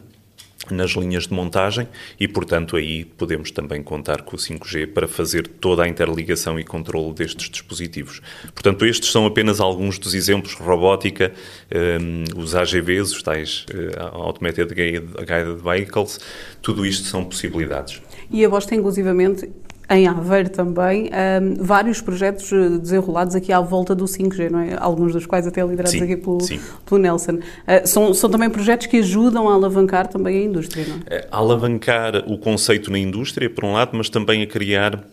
nas 0.72 0.92
linhas 0.92 1.28
de 1.28 1.34
montagem 1.34 1.88
e, 2.20 2.28
portanto, 2.28 2.78
aí 2.78 3.04
podemos 3.04 3.52
também 3.52 3.84
contar 3.84 4.22
com 4.22 4.36
o 4.36 4.40
5G 4.40 4.88
para 4.88 5.08
fazer 5.08 5.46
toda 5.48 5.84
a 5.84 5.88
interligação 5.88 6.58
e 6.58 6.64
controle 6.64 7.14
destes 7.14 7.50
dispositivos. 7.50 8.22
Portanto, 8.54 8.86
estes 8.86 9.12
são 9.12 9.26
apenas 9.26 9.60
alguns 9.60 10.00
dos 10.00 10.14
exemplos, 10.14 10.54
robótica, 10.54 11.34
um, 11.70 11.78
ehm, 11.78 12.24
os 12.38 12.56
AGVs, 12.56 13.12
os 13.12 13.22
tais 13.22 13.66
uh, 13.74 14.16
Automated 14.16 14.74
Guided 14.74 15.62
Vehicles, 15.62 16.20
tudo 16.62 16.86
isto 16.86 17.08
são 17.08 17.26
possibilidades. 17.26 18.02
E 18.32 18.46
a 18.46 18.50
Bosch 18.50 18.66
tem, 18.66 18.80
inclusivamente, 18.80 19.50
em 19.96 20.08
Aveiro 20.08 20.50
também, 20.50 21.10
um, 21.42 21.64
vários 21.64 22.02
projetos 22.02 22.52
eh, 22.52 22.78
desenrolados 22.78 23.36
aqui 23.36 23.52
à 23.52 23.60
volta 23.60 23.94
do 23.94 24.06
5G, 24.06 24.50
não 24.50 24.60
é? 24.60 24.76
Alguns 24.80 25.14
dos 25.14 25.26
quais 25.26 25.46
até 25.46 25.62
liderados 25.62 25.92
sim, 25.92 26.02
aqui 26.02 26.18
pelo, 26.18 26.40
pelo 26.86 27.02
Nelson. 27.02 27.34
Uh, 27.34 27.42
são, 27.86 28.14
são 28.14 28.30
também 28.30 28.50
projetos 28.50 28.88
que 28.88 28.98
ajudam 28.98 29.50
a 29.50 29.54
alavancar 29.54 30.08
também 30.08 30.38
a 30.38 30.44
indústria, 30.44 30.86
não 30.88 30.96
é? 31.08 31.18
é? 31.18 31.28
A 31.32 31.38
alavancar 31.38 32.24
o 32.28 32.38
conceito 32.38 32.92
na 32.92 32.98
indústria, 32.98 33.50
por 33.50 33.66
um 33.66 33.74
lado, 33.74 33.92
mas 33.94 34.10
também 34.10 34.42
a 34.42 34.48
criar 34.48 35.04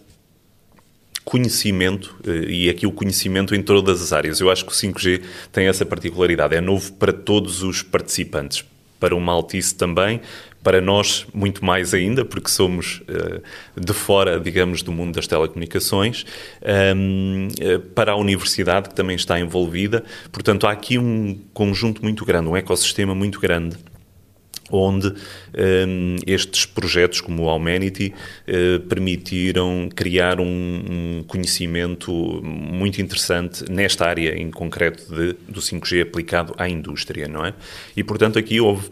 conhecimento, 1.25 2.16
eh, 2.26 2.46
e 2.49 2.70
aqui 2.70 2.87
o 2.87 2.92
conhecimento 2.92 3.54
em 3.54 3.62
todas 3.62 4.02
as 4.02 4.12
áreas. 4.12 4.40
Eu 4.40 4.50
acho 4.50 4.64
que 4.64 4.72
o 4.72 4.75
5G 4.75 5.22
tem 5.52 5.66
essa 5.66 5.84
particularidade, 5.87 6.54
é 6.54 6.60
novo 6.60 6.92
para 6.94 7.12
todos 7.12 7.62
os 7.62 7.82
participantes, 7.82 8.64
para 9.00 9.16
o 9.16 9.21
Maltice 9.21 9.75
também, 9.75 10.21
para 10.62 10.80
nós, 10.80 11.26
muito 11.33 11.64
mais 11.64 11.95
ainda, 11.95 12.25
porque 12.25 12.50
somos 12.50 13.02
uh, 13.09 13.80
de 13.80 13.92
fora, 13.95 14.38
digamos, 14.38 14.83
do 14.83 14.92
mundo 14.92 15.14
das 15.14 15.26
telecomunicações, 15.26 16.26
ehm, 16.61 17.49
uh, 17.49 17.80
para 17.95 18.12
a 18.12 18.16
universidade, 18.16 18.90
que 18.90 18.95
também 18.95 19.16
está 19.16 19.40
envolvida. 19.40 20.04
Portanto, 20.30 20.66
há 20.66 20.71
aqui 20.71 20.99
um 20.99 21.40
conjunto 21.54 22.02
muito 22.02 22.26
grande, 22.26 22.49
um 22.49 22.57
ecossistema 22.57 23.14
muito 23.14 23.40
grande 23.40 23.78
onde 24.70 25.08
um, 25.08 26.16
estes 26.26 26.66
projetos 26.66 27.20
como 27.20 27.44
o 27.44 27.54
Humanity 27.54 28.12
uh, 28.48 28.80
permitiram 28.80 29.88
criar 29.94 30.40
um, 30.40 30.44
um, 30.46 31.24
conhecimento 31.26 32.12
muito 32.42 33.00
interessante 33.00 33.64
nesta 33.70 34.06
área 34.06 34.36
em 34.36 34.50
concreto 34.50 35.04
de, 35.14 35.34
do 35.48 35.60
5G 35.60 36.02
aplicado 36.02 36.54
à 36.56 36.68
indústria, 36.68 37.28
não 37.28 37.44
é? 37.44 37.54
E, 37.96 38.04
portanto, 38.04 38.38
aqui 38.38 38.60
houve 38.60 38.90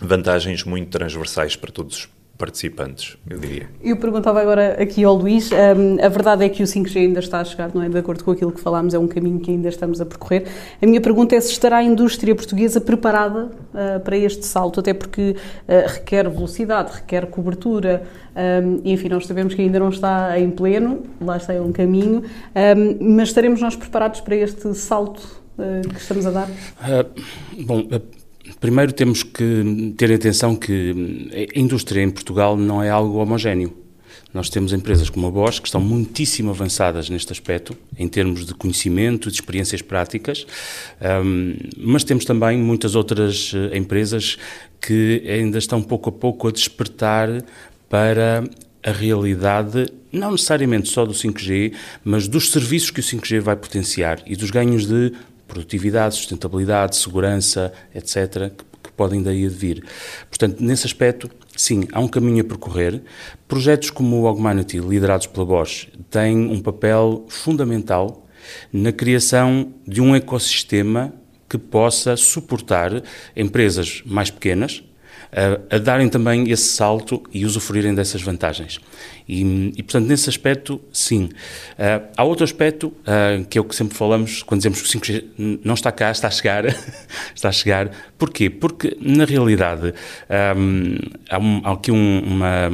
vantagens 0.00 0.64
muito 0.64 0.90
transversais 0.90 1.56
para 1.56 1.70
todos 1.70 2.08
participantes, 2.36 3.16
eu 3.28 3.38
diria. 3.38 3.68
Eu 3.82 3.96
perguntava 3.96 4.40
agora 4.40 4.82
aqui 4.82 5.04
ao 5.04 5.14
Luís, 5.14 5.50
um, 5.52 6.04
a 6.04 6.08
verdade 6.08 6.44
é 6.44 6.48
que 6.48 6.62
o 6.62 6.66
5G 6.66 6.96
ainda 6.96 7.20
está 7.20 7.40
a 7.40 7.44
chegar, 7.44 7.70
não 7.72 7.82
é? 7.82 7.88
De 7.88 7.96
acordo 7.96 8.24
com 8.24 8.32
aquilo 8.32 8.50
que 8.50 8.60
falámos, 8.60 8.92
é 8.92 8.98
um 8.98 9.06
caminho 9.06 9.38
que 9.38 9.50
ainda 9.50 9.68
estamos 9.68 10.00
a 10.00 10.06
percorrer. 10.06 10.46
A 10.82 10.86
minha 10.86 11.00
pergunta 11.00 11.36
é 11.36 11.40
se 11.40 11.52
estará 11.52 11.76
a 11.78 11.82
indústria 11.82 12.34
portuguesa 12.34 12.80
preparada 12.80 13.46
uh, 13.46 14.00
para 14.00 14.16
este 14.16 14.44
salto, 14.44 14.80
até 14.80 14.92
porque 14.92 15.36
uh, 15.68 15.88
requer 15.88 16.28
velocidade, 16.28 16.92
requer 16.92 17.26
cobertura, 17.26 18.02
um, 18.34 18.80
e 18.84 18.92
enfim, 18.92 19.08
nós 19.08 19.26
sabemos 19.26 19.54
que 19.54 19.62
ainda 19.62 19.78
não 19.78 19.90
está 19.90 20.38
em 20.38 20.50
pleno, 20.50 21.04
lá 21.20 21.36
está 21.36 21.52
é 21.52 21.60
um 21.60 21.70
caminho, 21.70 22.24
um, 22.24 23.14
mas 23.16 23.28
estaremos 23.28 23.60
nós 23.60 23.76
preparados 23.76 24.20
para 24.20 24.34
este 24.34 24.74
salto 24.74 25.40
uh, 25.56 25.88
que 25.88 26.00
estamos 26.00 26.26
a 26.26 26.30
dar? 26.32 26.48
bom, 27.64 27.86
Primeiro 28.60 28.92
temos 28.92 29.22
que 29.22 29.94
ter 29.96 30.12
atenção 30.12 30.56
que 30.56 31.50
a 31.54 31.58
indústria 31.58 32.02
em 32.02 32.10
Portugal 32.10 32.56
não 32.56 32.82
é 32.82 32.90
algo 32.90 33.18
homogéneo. 33.18 33.84
Nós 34.34 34.48
temos 34.48 34.72
empresas 34.72 35.08
como 35.08 35.28
a 35.28 35.30
Bosch 35.30 35.60
que 35.60 35.68
estão 35.68 35.80
muitíssimo 35.80 36.50
avançadas 36.50 37.08
neste 37.08 37.32
aspecto, 37.32 37.76
em 37.96 38.08
termos 38.08 38.44
de 38.44 38.52
conhecimento, 38.52 39.30
de 39.30 39.36
experiências 39.36 39.80
práticas, 39.80 40.44
um, 41.24 41.54
mas 41.78 42.02
temos 42.02 42.24
também 42.24 42.58
muitas 42.58 42.96
outras 42.96 43.52
eh, 43.54 43.78
empresas 43.78 44.36
que 44.80 45.22
ainda 45.24 45.56
estão 45.56 45.80
pouco 45.80 46.08
a 46.08 46.12
pouco 46.12 46.48
a 46.48 46.50
despertar 46.50 47.44
para 47.88 48.42
a 48.82 48.90
realidade, 48.90 49.86
não 50.10 50.32
necessariamente 50.32 50.88
só 50.88 51.06
do 51.06 51.12
5G, 51.12 51.72
mas 52.04 52.26
dos 52.26 52.50
serviços 52.50 52.90
que 52.90 53.00
o 53.00 53.02
5G 53.04 53.40
vai 53.40 53.54
potenciar 53.54 54.20
e 54.26 54.34
dos 54.34 54.50
ganhos 54.50 54.84
de 54.86 55.12
produtividade, 55.54 56.16
sustentabilidade, 56.16 56.96
segurança, 56.96 57.72
etc., 57.94 58.50
que, 58.50 58.64
que 58.82 58.92
podem 58.96 59.22
daí 59.22 59.46
advir. 59.46 59.84
Portanto, 60.28 60.60
nesse 60.60 60.84
aspecto, 60.84 61.30
sim, 61.56 61.86
há 61.92 62.00
um 62.00 62.08
caminho 62.08 62.42
a 62.42 62.44
percorrer. 62.44 63.00
Projetos 63.46 63.90
como 63.90 64.20
o 64.20 64.26
Augmanity, 64.26 64.78
liderados 64.78 65.28
pela 65.28 65.46
Bosch, 65.46 65.88
têm 66.10 66.36
um 66.36 66.60
papel 66.60 67.24
fundamental 67.28 68.26
na 68.72 68.92
criação 68.92 69.72
de 69.86 70.00
um 70.02 70.14
ecossistema 70.14 71.14
que 71.48 71.56
possa 71.56 72.16
suportar 72.16 73.02
empresas 73.36 74.02
mais 74.04 74.30
pequenas, 74.30 74.82
a, 75.34 75.76
a, 75.76 75.78
darem 75.78 76.08
também 76.08 76.48
esse 76.50 76.68
salto 76.68 77.22
e 77.32 77.44
usufruírem 77.44 77.92
dessas 77.92 78.22
vantagens. 78.22 78.80
E, 79.28 79.72
e 79.76 79.82
portanto, 79.82 80.06
nesse 80.06 80.28
aspecto, 80.28 80.80
sim. 80.92 81.24
Uh, 81.24 82.06
há 82.16 82.22
outro 82.22 82.44
aspecto, 82.44 82.86
uh, 82.86 83.44
que 83.46 83.58
é 83.58 83.60
o 83.60 83.64
que 83.64 83.74
sempre 83.74 83.96
falamos 83.96 84.42
quando 84.44 84.60
dizemos 84.60 84.80
que 84.80 84.96
o 84.96 85.00
5G 85.00 85.58
não 85.64 85.74
está 85.74 85.90
cá, 85.90 86.12
está 86.12 86.28
a 86.28 86.30
chegar. 86.30 86.64
está 87.34 87.48
a 87.48 87.52
chegar. 87.52 87.90
Porquê? 88.16 88.48
Porque, 88.48 88.96
na 89.00 89.24
realidade, 89.24 89.92
um, 90.56 90.96
há, 91.28 91.38
um, 91.38 91.60
há, 91.64 91.72
aqui 91.72 91.90
um, 91.90 92.20
uma, 92.20 92.70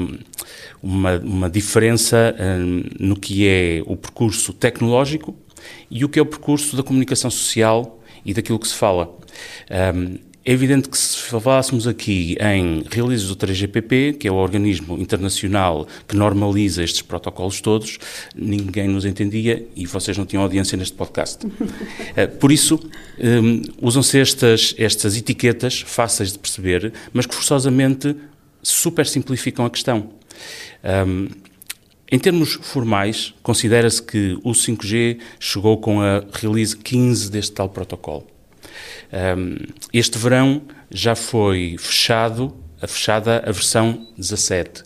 uma, 0.82 1.18
uma, 1.18 1.50
diferença 1.50 2.36
um, 2.38 2.82
no 2.98 3.16
que 3.16 3.48
é 3.48 3.82
o 3.86 3.96
percurso 3.96 4.52
tecnológico 4.52 5.34
e 5.90 6.04
o 6.04 6.08
que 6.08 6.18
é 6.18 6.22
o 6.22 6.26
percurso 6.26 6.76
da 6.76 6.82
comunicação 6.82 7.30
social 7.30 8.02
e 8.24 8.34
daquilo 8.34 8.58
que 8.58 8.68
se 8.68 8.74
fala. 8.74 9.16
Um, 9.94 10.29
é 10.42 10.52
evidente 10.52 10.88
que 10.88 10.96
se 10.96 11.18
falássemos 11.18 11.86
aqui 11.86 12.36
em 12.40 12.82
releases 12.90 13.28
do 13.28 13.36
3GPP, 13.36 14.16
que 14.16 14.26
é 14.26 14.32
o 14.32 14.36
organismo 14.36 14.98
internacional 14.98 15.86
que 16.08 16.16
normaliza 16.16 16.82
estes 16.82 17.02
protocolos 17.02 17.60
todos, 17.60 17.98
ninguém 18.34 18.88
nos 18.88 19.04
entendia 19.04 19.66
e 19.76 19.84
vocês 19.84 20.16
não 20.16 20.24
tinham 20.24 20.42
audiência 20.42 20.76
neste 20.76 20.96
podcast. 20.96 21.46
Eh, 22.16 22.26
por 22.26 22.50
isso, 22.50 22.80
um, 23.20 23.62
usam-se 23.80 24.18
estas, 24.18 24.74
estas 24.76 25.16
etiquetas 25.16 25.80
fáceis 25.80 26.32
de 26.32 26.38
perceber, 26.38 26.92
mas 27.12 27.24
que 27.24 27.34
forçosamente 27.34 28.16
super 28.62 29.06
simplificam 29.06 29.64
a 29.64 29.70
questão. 29.70 30.10
Um, 31.06 31.28
em 32.10 32.18
termos 32.18 32.58
formais, 32.62 33.32
considera-se 33.42 34.02
que 34.02 34.36
o 34.42 34.50
5G 34.50 35.18
chegou 35.38 35.78
com 35.78 36.00
a 36.00 36.24
release 36.32 36.76
15 36.76 37.30
deste 37.30 37.52
tal 37.52 37.68
protocolo. 37.68 38.26
Este 39.92 40.18
verão 40.18 40.62
já 40.90 41.14
foi 41.14 41.76
fechado, 41.78 42.56
a 42.80 42.86
fechada 42.86 43.42
a 43.46 43.52
versão 43.52 44.06
17. 44.16 44.84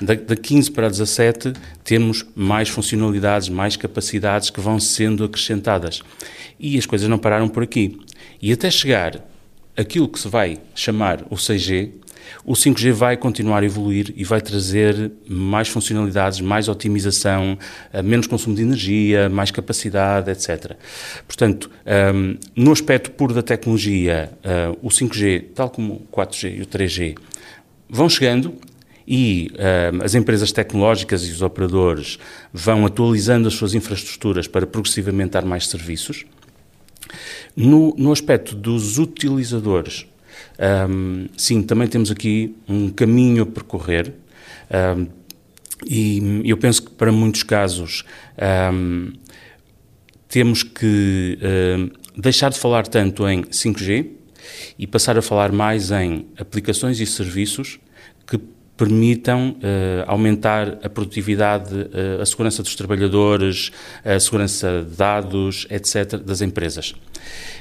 Da, 0.00 0.14
da 0.14 0.36
15 0.36 0.70
para 0.70 0.88
17 0.88 1.52
temos 1.82 2.24
mais 2.34 2.68
funcionalidades, 2.68 3.48
mais 3.48 3.76
capacidades 3.76 4.50
que 4.50 4.60
vão 4.60 4.78
sendo 4.78 5.24
acrescentadas. 5.24 6.02
E 6.58 6.78
as 6.78 6.86
coisas 6.86 7.08
não 7.08 7.18
pararam 7.18 7.48
por 7.48 7.62
aqui. 7.62 7.98
E 8.40 8.52
até 8.52 8.70
chegar 8.70 9.20
aquilo 9.76 10.08
que 10.08 10.18
se 10.18 10.28
vai 10.28 10.58
chamar 10.74 11.22
o 11.30 11.34
6G, 11.34 11.90
o 12.44 12.52
5G 12.52 12.92
vai 12.92 13.16
continuar 13.16 13.62
a 13.62 13.66
evoluir 13.66 14.12
e 14.16 14.24
vai 14.24 14.40
trazer 14.40 15.12
mais 15.28 15.68
funcionalidades, 15.68 16.40
mais 16.40 16.68
otimização, 16.68 17.58
eh, 17.92 18.02
menos 18.02 18.26
consumo 18.26 18.54
de 18.54 18.62
energia, 18.62 19.28
mais 19.28 19.50
capacidade, 19.50 20.30
etc. 20.30 20.76
Portanto, 21.26 21.70
um, 21.70 21.90
ehm, 21.90 22.38
no 22.56 22.72
aspecto 22.72 23.10
puro 23.10 23.34
da 23.34 23.42
tecnologia, 23.42 24.32
uh, 24.44 24.78
o 24.82 24.90
5G, 24.90 25.46
tal 25.54 25.70
como 25.70 25.94
o 25.94 26.06
4G 26.10 26.58
e 26.58 26.62
o 26.62 26.66
3G, 26.66 27.16
vão 27.88 28.08
chegando 28.08 28.54
e 29.06 29.50
uh, 29.54 30.02
as 30.02 30.14
empresas 30.14 30.50
tecnológicas 30.52 31.26
e 31.26 31.30
os 31.30 31.42
operadores 31.42 32.18
vão 32.52 32.86
atualizando 32.86 33.48
as 33.48 33.54
suas 33.54 33.74
infraestruturas 33.74 34.46
para 34.48 34.66
progressivamente 34.66 35.32
dar 35.32 35.44
mais 35.44 35.68
serviços. 35.68 36.24
No, 37.56 37.94
no 37.96 38.10
aspecto 38.10 38.54
dos 38.54 38.98
utilizadores, 38.98 40.06
um, 40.88 41.26
sim, 41.36 41.62
também 41.62 41.88
temos 41.88 42.10
aqui 42.10 42.56
um 42.68 42.90
caminho 42.90 43.42
a 43.42 43.46
percorrer. 43.46 44.12
Um, 44.70 45.06
e 45.86 46.42
eu 46.44 46.56
penso 46.56 46.82
que 46.82 46.90
para 46.92 47.12
muitos 47.12 47.42
casos 47.42 48.04
um, 48.72 49.12
temos 50.28 50.62
que 50.62 51.38
deixar 52.16 52.50
de 52.50 52.58
falar 52.58 52.86
tanto 52.86 53.28
em 53.28 53.42
5G 53.42 54.08
e 54.78 54.86
passar 54.86 55.18
a 55.18 55.22
falar 55.22 55.52
mais 55.52 55.90
em 55.90 56.26
aplicações 56.38 57.00
e 57.00 57.06
serviços 57.06 57.78
que 58.26 58.38
permitam 58.76 59.50
uh, 59.50 60.04
aumentar 60.06 60.78
a 60.82 60.88
produtividade, 60.88 61.74
uh, 61.74 62.20
a 62.20 62.26
segurança 62.26 62.62
dos 62.62 62.74
trabalhadores, 62.74 63.70
a 64.04 64.18
segurança 64.18 64.84
de 64.88 64.96
dados, 64.96 65.66
etc., 65.70 66.16
das 66.18 66.40
empresas. 66.40 66.94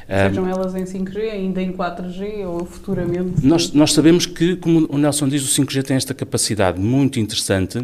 Sejam 0.08 0.48
elas 0.48 0.76
em 0.76 0.84
5G, 0.84 1.32
ainda 1.32 1.62
em 1.62 1.72
4G 1.72 2.46
ou 2.46 2.66
futuramente? 2.66 3.46
Nós, 3.46 3.72
nós 3.72 3.94
sabemos 3.94 4.26
que, 4.26 4.56
como 4.56 4.86
o 4.90 4.98
Nelson 4.98 5.30
diz, 5.30 5.44
o 5.44 5.62
5G 5.62 5.84
tem 5.84 5.96
esta 5.96 6.14
capacidade 6.14 6.80
muito 6.80 7.20
interessante 7.20 7.82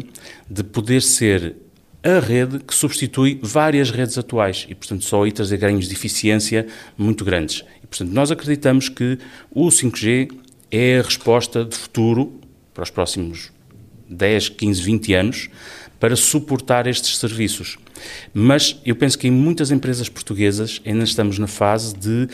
de 0.48 0.62
poder 0.62 1.00
ser 1.00 1.56
a 2.02 2.18
rede 2.18 2.58
que 2.60 2.74
substitui 2.74 3.38
várias 3.42 3.90
redes 3.90 4.16
atuais 4.16 4.66
e, 4.68 4.74
portanto, 4.74 5.04
só 5.04 5.22
aí 5.22 5.32
trazer 5.32 5.58
ganhos 5.58 5.86
de 5.86 5.94
eficiência 5.94 6.66
muito 6.96 7.24
grandes. 7.24 7.64
E, 7.82 7.86
portanto, 7.86 8.10
nós 8.10 8.30
acreditamos 8.30 8.88
que 8.88 9.18
o 9.50 9.68
5G 9.68 10.30
é 10.70 10.98
a 10.98 11.02
resposta 11.02 11.64
de 11.64 11.76
futuro 11.76 12.39
para 12.74 12.82
os 12.82 12.90
próximos 12.90 13.50
10, 14.08 14.50
15, 14.50 14.82
20 14.82 15.14
anos 15.14 15.48
para 16.00 16.16
suportar 16.16 16.86
estes 16.86 17.18
serviços. 17.18 17.78
Mas 18.32 18.80
eu 18.84 18.96
penso 18.96 19.18
que 19.18 19.28
em 19.28 19.30
muitas 19.30 19.70
empresas 19.70 20.08
portuguesas 20.08 20.80
ainda 20.84 21.04
estamos 21.04 21.38
na 21.38 21.46
fase 21.46 21.94
de 21.94 22.26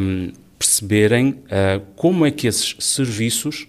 um, 0.00 0.32
perceberem 0.56 1.30
uh, 1.30 1.82
como 1.96 2.24
é 2.24 2.30
que 2.30 2.46
esses 2.46 2.76
serviços 2.78 3.66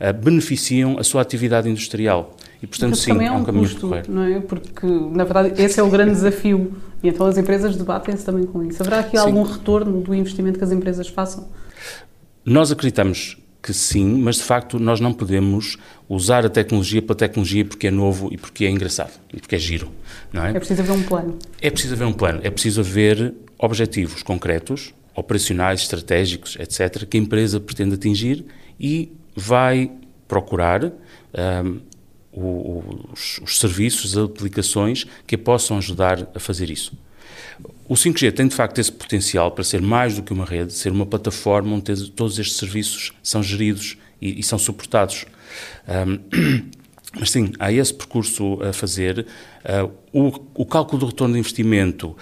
uh, 0.00 0.12
beneficiam 0.12 0.98
a 0.98 1.04
sua 1.04 1.22
atividade 1.22 1.68
industrial. 1.68 2.36
E, 2.60 2.66
portanto, 2.66 2.96
sim, 2.96 3.12
é 3.12 3.14
um, 3.14 3.22
é 3.22 3.30
um 3.30 3.44
caminho 3.44 3.68
custo, 3.68 3.94
a 3.94 4.02
Não 4.08 4.24
é? 4.24 4.40
Porque, 4.40 4.86
na 4.86 5.24
verdade, 5.24 5.62
esse 5.62 5.78
é 5.78 5.82
o 5.82 5.90
grande 5.90 6.12
desafio. 6.12 6.72
E 7.02 7.08
então 7.08 7.26
as 7.26 7.36
empresas 7.36 7.76
debatem-se 7.76 8.24
também 8.24 8.46
com 8.46 8.64
isso. 8.64 8.82
Haverá 8.82 9.00
aqui 9.00 9.16
sim. 9.16 9.24
algum 9.24 9.42
retorno 9.42 10.00
do 10.00 10.14
investimento 10.14 10.58
que 10.58 10.64
as 10.64 10.70
empresas 10.70 11.08
façam? 11.08 11.48
Nós 12.44 12.70
acreditamos 12.70 13.36
que 13.62 13.72
sim, 13.72 14.18
mas 14.18 14.36
de 14.36 14.42
facto 14.42 14.78
nós 14.78 14.98
não 14.98 15.12
podemos 15.12 15.78
usar 16.08 16.44
a 16.44 16.50
tecnologia 16.50 17.00
pela 17.00 17.14
tecnologia 17.14 17.64
porque 17.64 17.86
é 17.86 17.90
novo 17.90 18.28
e 18.32 18.36
porque 18.36 18.64
é 18.64 18.70
engraçado 18.70 19.12
e 19.32 19.40
porque 19.40 19.54
é 19.54 19.58
giro, 19.58 19.90
não 20.32 20.44
é? 20.44 20.50
É 20.50 20.58
preciso 20.58 20.82
haver 20.82 20.92
um 20.92 21.02
plano. 21.04 21.38
É 21.60 21.70
preciso 21.70 21.94
haver 21.94 22.04
um 22.06 22.12
plano, 22.12 22.40
é 22.42 22.50
preciso 22.50 22.80
haver 22.80 23.34
objetivos 23.56 24.22
concretos, 24.22 24.92
operacionais, 25.14 25.82
estratégicos, 25.82 26.56
etc., 26.58 27.06
que 27.06 27.16
a 27.16 27.20
empresa 27.20 27.60
pretende 27.60 27.94
atingir 27.94 28.44
e 28.80 29.12
vai 29.36 29.92
procurar 30.26 30.84
um, 30.84 31.80
os, 32.32 33.38
os 33.42 33.58
serviços, 33.58 34.16
as 34.16 34.24
aplicações 34.24 35.06
que 35.26 35.36
a 35.36 35.38
possam 35.38 35.76
ajudar 35.78 36.28
a 36.34 36.40
fazer 36.40 36.70
isso. 36.70 36.92
O 37.92 37.94
5G 37.94 38.32
tem 38.32 38.48
de 38.48 38.54
facto 38.54 38.78
esse 38.78 38.90
potencial 38.90 39.50
para 39.50 39.62
ser 39.62 39.82
mais 39.82 40.14
do 40.14 40.22
que 40.22 40.32
uma 40.32 40.46
rede, 40.46 40.72
ser 40.72 40.90
uma 40.90 41.04
plataforma 41.04 41.74
onde 41.76 42.10
todos 42.12 42.38
estes 42.38 42.56
serviços 42.56 43.12
são 43.22 43.42
geridos 43.42 43.98
e, 44.18 44.40
e 44.40 44.42
são 44.42 44.58
suportados. 44.58 45.26
Um, 45.86 46.70
mas 47.20 47.30
sim, 47.30 47.52
há 47.58 47.70
esse 47.70 47.92
percurso 47.92 48.62
a 48.62 48.72
fazer. 48.72 49.26
Uh, 49.62 49.92
o, 50.10 50.62
o, 50.62 50.64
cálculo 50.64 51.00
do 51.00 51.06
retorno 51.06 51.34
de 51.34 51.40
investimento, 51.40 52.16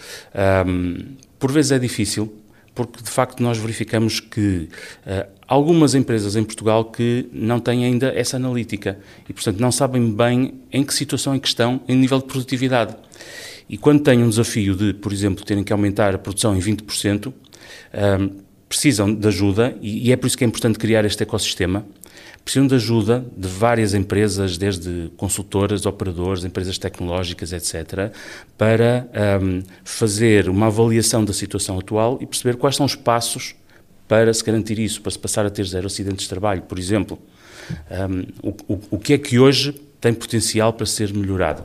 um, 0.66 1.14
por 1.38 1.52
vezes 1.52 1.70
é 1.70 1.78
difícil, 1.78 2.34
porque 2.74 3.00
de 3.00 3.10
facto 3.10 3.40
nós 3.40 3.56
verificamos 3.56 4.18
que 4.18 4.68
uh, 5.06 5.30
algumas 5.46 5.94
empresas 5.94 6.34
em 6.34 6.42
Portugal 6.42 6.86
que 6.86 7.28
não 7.32 7.60
têm 7.60 7.84
ainda 7.84 8.08
essa 8.08 8.38
analítica 8.38 8.98
e, 9.28 9.32
portanto, 9.32 9.60
não 9.60 9.70
sabem 9.70 10.10
bem 10.12 10.52
em 10.72 10.82
que 10.82 10.92
situação 10.92 11.32
é 11.32 11.38
que 11.38 11.46
estão 11.46 11.80
em 11.86 11.94
nível 11.94 12.18
de 12.18 12.24
produtividade. 12.24 12.96
E 13.70 13.78
quando 13.78 14.02
têm 14.02 14.22
um 14.22 14.28
desafio 14.28 14.74
de, 14.74 14.92
por 14.92 15.12
exemplo, 15.12 15.44
terem 15.44 15.64
que 15.64 15.72
aumentar 15.72 16.14
a 16.14 16.18
produção 16.18 16.56
em 16.56 16.60
20%, 16.60 17.32
um, 17.32 18.30
precisam 18.68 19.14
de 19.14 19.26
ajuda 19.26 19.76
e, 19.80 20.08
e 20.08 20.12
é 20.12 20.16
por 20.16 20.26
isso 20.26 20.36
que 20.36 20.44
é 20.44 20.46
importante 20.46 20.78
criar 20.78 21.04
este 21.04 21.22
ecossistema 21.22 21.86
precisam 22.44 22.66
de 22.66 22.74
ajuda 22.74 23.24
de 23.36 23.46
várias 23.46 23.94
empresas, 23.94 24.56
desde 24.56 25.10
consultoras, 25.16 25.86
operadores, 25.86 26.44
empresas 26.44 26.78
tecnológicas, 26.78 27.52
etc., 27.52 28.12
para 28.56 29.08
um, 29.40 29.62
fazer 29.84 30.48
uma 30.48 30.66
avaliação 30.66 31.24
da 31.24 31.32
situação 31.32 31.78
atual 31.78 32.18
e 32.20 32.26
perceber 32.26 32.56
quais 32.56 32.76
são 32.76 32.86
os 32.86 32.94
passos 32.94 33.54
para 34.08 34.32
se 34.34 34.42
garantir 34.42 34.78
isso, 34.78 35.00
para 35.00 35.10
se 35.10 35.18
passar 35.18 35.46
a 35.46 35.50
ter 35.50 35.64
zero 35.64 35.86
acidentes 35.86 36.24
de 36.24 36.28
trabalho, 36.28 36.62
por 36.62 36.78
exemplo. 36.78 37.18
Um, 37.90 38.48
o, 38.48 38.74
o, 38.74 38.80
o 38.92 38.98
que 38.98 39.12
é 39.12 39.18
que 39.18 39.38
hoje 39.38 39.72
tem 40.00 40.12
potencial 40.12 40.72
para 40.72 40.86
ser 40.86 41.12
melhorado? 41.14 41.64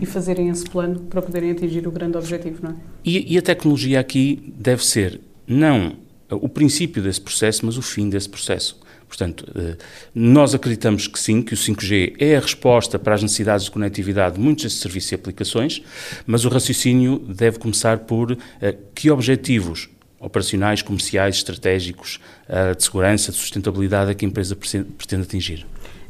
E 0.00 0.06
fazerem 0.06 0.48
esse 0.48 0.64
plano 0.64 1.00
para 1.00 1.20
poderem 1.20 1.50
atingir 1.50 1.86
o 1.86 1.90
grande 1.90 2.16
objetivo, 2.16 2.60
não 2.62 2.70
é? 2.70 2.74
E, 3.04 3.34
e 3.34 3.38
a 3.38 3.42
tecnologia 3.42 4.00
aqui 4.00 4.54
deve 4.56 4.84
ser 4.84 5.20
não 5.46 5.96
o 6.30 6.48
princípio 6.48 7.02
desse 7.02 7.20
processo, 7.20 7.64
mas 7.64 7.76
o 7.76 7.82
fim 7.82 8.08
desse 8.08 8.28
processo. 8.28 8.80
Portanto, 9.06 9.46
eh, 9.54 9.76
nós 10.14 10.54
acreditamos 10.54 11.06
que 11.06 11.18
sim, 11.18 11.40
que 11.40 11.54
o 11.54 11.56
5G 11.56 12.14
é 12.18 12.36
a 12.36 12.40
resposta 12.40 12.98
para 12.98 13.14
as 13.14 13.22
necessidades 13.22 13.66
de 13.66 13.70
conectividade 13.70 14.34
de 14.34 14.40
muitos 14.40 14.64
desses 14.64 14.80
serviços 14.80 15.12
e 15.12 15.14
aplicações, 15.14 15.82
mas 16.26 16.44
o 16.44 16.48
raciocínio 16.48 17.18
deve 17.18 17.58
começar 17.58 18.00
por 18.00 18.36
eh, 18.60 18.76
que 18.94 19.10
objetivos 19.10 19.88
operacionais, 20.18 20.82
comerciais, 20.82 21.36
estratégicos, 21.36 22.18
eh, 22.48 22.74
de 22.74 22.82
segurança, 22.82 23.30
de 23.30 23.38
sustentabilidade 23.38 24.10
é 24.10 24.14
que 24.14 24.24
a 24.24 24.28
empresa 24.28 24.56
pretende 24.56 25.22
atingir. 25.22 25.64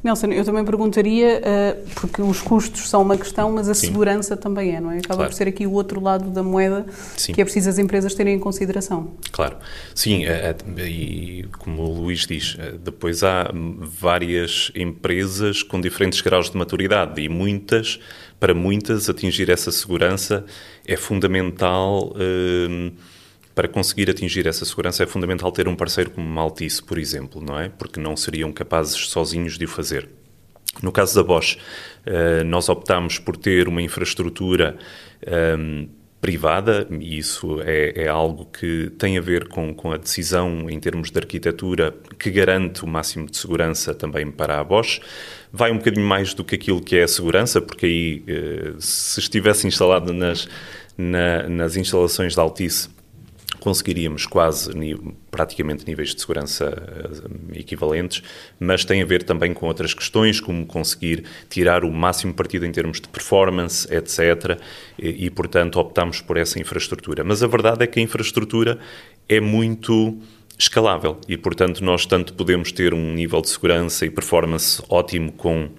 Nelson, 0.07 0.29
eu 0.29 0.45
também 0.45 0.65
perguntaria, 0.65 1.41
uh, 1.41 1.91
porque 1.95 2.23
os 2.23 2.41
custos 2.41 2.89
são 2.89 3.03
uma 3.03 3.17
questão, 3.17 3.53
mas 3.53 3.69
a 3.69 3.75
Sim. 3.75 3.89
segurança 3.89 4.37
também 4.37 4.75
é, 4.75 4.81
não 4.81 4.91
é? 4.91 4.99
Acaba 4.99 5.17
claro. 5.17 5.31
por 5.31 5.37
ser 5.37 5.49
aqui 5.49 5.67
o 5.67 5.73
outro 5.73 6.01
lado 6.01 6.31
da 6.31 6.43
moeda 6.43 6.87
Sim. 7.17 7.33
que 7.33 7.41
é 7.41 7.45
preciso 7.45 7.69
as 7.69 7.79
empresas 7.79 8.15
terem 8.15 8.37
em 8.37 8.39
consideração. 8.39 9.13
Claro. 9.33 9.57
Sim, 9.95 10.25
é, 10.25 10.55
é, 10.77 10.89
e 10.89 11.47
como 11.59 11.83
o 11.83 12.03
Luís 12.03 12.27
diz, 12.27 12.57
depois 12.83 13.23
há 13.23 13.51
várias 13.53 14.71
empresas 14.75 15.63
com 15.63 15.81
diferentes 15.81 16.21
graus 16.21 16.51
de 16.51 16.57
maturidade 16.57 17.21
e 17.21 17.29
muitas, 17.29 18.01
para 18.41 18.55
muitas, 18.55 19.11
atingir 19.11 19.51
essa 19.51 19.71
segurança 19.71 20.45
é 20.87 20.97
fundamental. 20.97 22.15
Uh, 22.15 22.93
para 23.57 23.67
conseguir 23.67 24.11
atingir 24.11 24.47
essa 24.47 24.67
segurança 24.67 25.03
é 25.03 25.07
fundamental 25.07 25.51
ter 25.51 25.67
um 25.67 25.75
parceiro 25.75 26.11
como 26.11 26.29
Maltice, 26.29 26.83
por 26.83 26.99
exemplo, 26.99 27.43
não 27.43 27.59
é? 27.59 27.71
Porque 27.71 27.99
não 27.99 28.15
seriam 28.15 28.53
capazes 28.53 29.09
sozinhos 29.09 29.57
de 29.57 29.65
o 29.65 29.69
fazer. 29.69 30.11
No 30.83 30.93
caso 30.93 31.15
da 31.15 31.23
Bosch, 31.23 31.57
eh, 32.05 32.45
nós 32.45 32.69
optámos 32.69 33.19
por 33.19 33.35
ter 33.35 33.67
uma 33.67 33.81
infraestrutura 33.81 34.77
ehm, 35.27 35.89
privada, 36.21 36.87
e 37.01 37.17
isso 37.17 37.63
é, 37.63 38.05
é, 38.05 38.09
algo 38.09 38.45
que 38.45 38.91
tem 38.99 39.17
a 39.17 39.23
ver 39.23 39.49
com, 39.49 39.73
com 39.73 39.91
a 39.91 39.97
decisão 39.97 40.69
em 40.69 40.79
termos 40.79 41.11
de 41.11 41.19
arquitetura 41.19 41.95
que 42.19 42.31
garante 42.31 42.85
o 42.85 42.87
máximo 42.87 43.25
de 43.25 43.39
segurança 43.39 43.95
também 43.95 44.31
para 44.31 44.61
a 44.61 44.65
Bosch. 44.65 45.01
Vai 45.51 45.73
um 45.73 45.79
bocadinho 45.79 46.07
mais 46.07 46.35
do 46.35 46.45
que 46.45 46.57
aquilo 46.57 46.83
que 46.83 46.97
é 46.97 47.05
a 47.05 47.09
segurança, 47.09 47.63
porque 47.63 47.87
aí, 47.87 48.25
eh, 48.29 48.75
se 48.79 49.19
estivesse 49.19 49.67
instalado 49.67 50.13
nas, 50.13 50.47
na, 50.99 51.49
nas 51.49 51.75
instalações 51.75 52.35
da 52.35 52.43
Altice, 52.43 52.95
conseguiríamos 53.67 54.27
quase 54.27 54.71
praticamente 55.29 55.85
níveis 55.89 56.15
de 56.15 56.21
segurança 56.21 56.73
eh, 56.73 57.59
equivalentes, 57.59 58.23
mas 58.61 58.85
tem 58.85 59.03
a 59.03 59.05
ver 59.05 59.25
também 59.25 59.53
com 59.53 59.67
outras 59.67 59.93
questões, 59.93 60.39
como 60.39 60.65
conseguir 60.65 61.25
tirar 61.51 61.83
o 61.83 61.91
máximo 61.91 62.33
partido 62.33 62.65
em 62.65 62.71
termos 62.71 63.01
de 63.01 63.09
performance, 63.09 63.93
etc. 63.93 64.61
E, 64.97 65.27
e 65.27 65.31
portanto, 65.31 65.81
optamos 65.81 66.21
por 66.21 66.37
essa 66.37 66.61
infraestrutura. 66.61 67.25
Mas 67.25 67.43
a 67.43 67.49
verdade 67.49 67.83
é 67.83 67.89
que 67.89 67.99
a 67.99 68.03
infraestrutura 68.05 68.79
é 69.29 69.41
muito 69.41 70.17
escalável 70.57 71.21
e, 71.27 71.37
portanto, 71.37 71.83
nós 71.83 72.07
tanto 72.07 72.35
podemos 72.35 72.71
ter 72.71 72.95
um 72.95 73.15
nível 73.15 73.41
de 73.41 73.49
segurança 73.49 74.07
e 74.07 74.11
performance 74.11 74.81
ótimo 74.89 75.33
com 75.33 75.71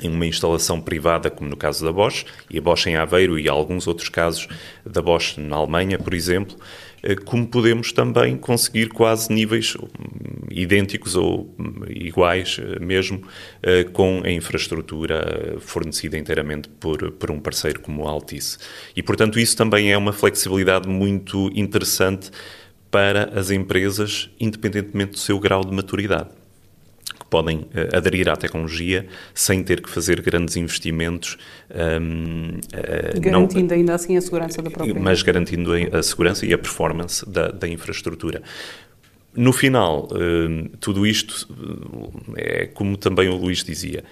em 0.00 0.08
uma 0.08 0.26
instalação 0.26 0.80
privada, 0.80 1.30
como 1.30 1.50
no 1.50 1.56
caso 1.56 1.84
da 1.84 1.92
Bosch, 1.92 2.24
e 2.50 2.58
a 2.58 2.60
Bosch 2.60 2.86
em 2.86 2.96
Aveiro 2.96 3.38
e 3.38 3.48
alguns 3.48 3.86
outros 3.86 4.08
casos 4.08 4.48
da 4.84 5.02
Bosch 5.02 5.38
na 5.38 5.56
Alemanha, 5.56 5.98
por 5.98 6.14
exemplo, 6.14 6.56
eh, 7.02 7.14
como 7.14 7.46
podemos 7.46 7.92
também 7.92 8.36
conseguir 8.36 8.88
quase 8.88 9.32
níveis 9.32 9.76
hum, 9.76 9.86
idênticos 10.50 11.14
ou 11.14 11.54
hum, 11.58 11.84
iguais 11.88 12.58
eh, 12.60 12.78
mesmo 12.80 13.22
eh, 13.62 13.84
com 13.84 14.22
a 14.24 14.30
infraestrutura 14.30 15.56
fornecida 15.60 16.18
inteiramente 16.18 16.68
por, 16.68 17.12
por 17.12 17.30
um 17.30 17.40
parceiro 17.40 17.80
como 17.80 18.06
a 18.06 18.10
Altice. 18.10 18.58
E, 18.96 19.02
portanto, 19.02 19.38
isso 19.38 19.56
também 19.56 19.92
é 19.92 19.96
uma 19.96 20.12
flexibilidade 20.12 20.88
muito 20.88 21.50
interessante 21.54 22.30
para 22.90 23.38
as 23.38 23.50
empresas, 23.50 24.30
independentemente 24.40 25.12
do 25.12 25.18
seu 25.18 25.38
grau 25.38 25.62
de 25.62 25.72
maturidade 25.72 26.30
podem 27.28 27.58
uh, 27.58 27.96
aderir 27.96 28.28
à 28.28 28.36
tecnologia 28.36 29.06
sem 29.34 29.62
ter 29.62 29.80
que 29.80 29.90
fazer 29.90 30.20
grandes 30.20 30.56
investimentos. 30.56 31.36
Um, 31.70 32.54
uh, 32.54 32.60
eh, 32.72 33.20
garantindo 33.20 33.68
não, 33.68 33.76
ainda 33.76 33.94
assim 33.94 34.16
a 34.16 34.20
segurança 34.20 34.62
da 34.62 34.70
própria. 34.70 35.00
Mas 35.00 35.22
garantindo 35.22 35.72
a, 35.72 35.98
a 35.98 36.02
segurança 36.02 36.46
e 36.46 36.52
a 36.52 36.58
performance 36.58 37.28
da, 37.28 37.48
da 37.48 37.68
infraestrutura. 37.68 38.42
No 39.34 39.52
final, 39.52 40.08
uh, 40.10 40.68
tudo 40.80 41.06
isto 41.06 41.48
é 42.36 42.66
como 42.66 42.96
também 42.96 43.28
o 43.28 43.36
Luís 43.36 43.62
dizia, 43.62 44.02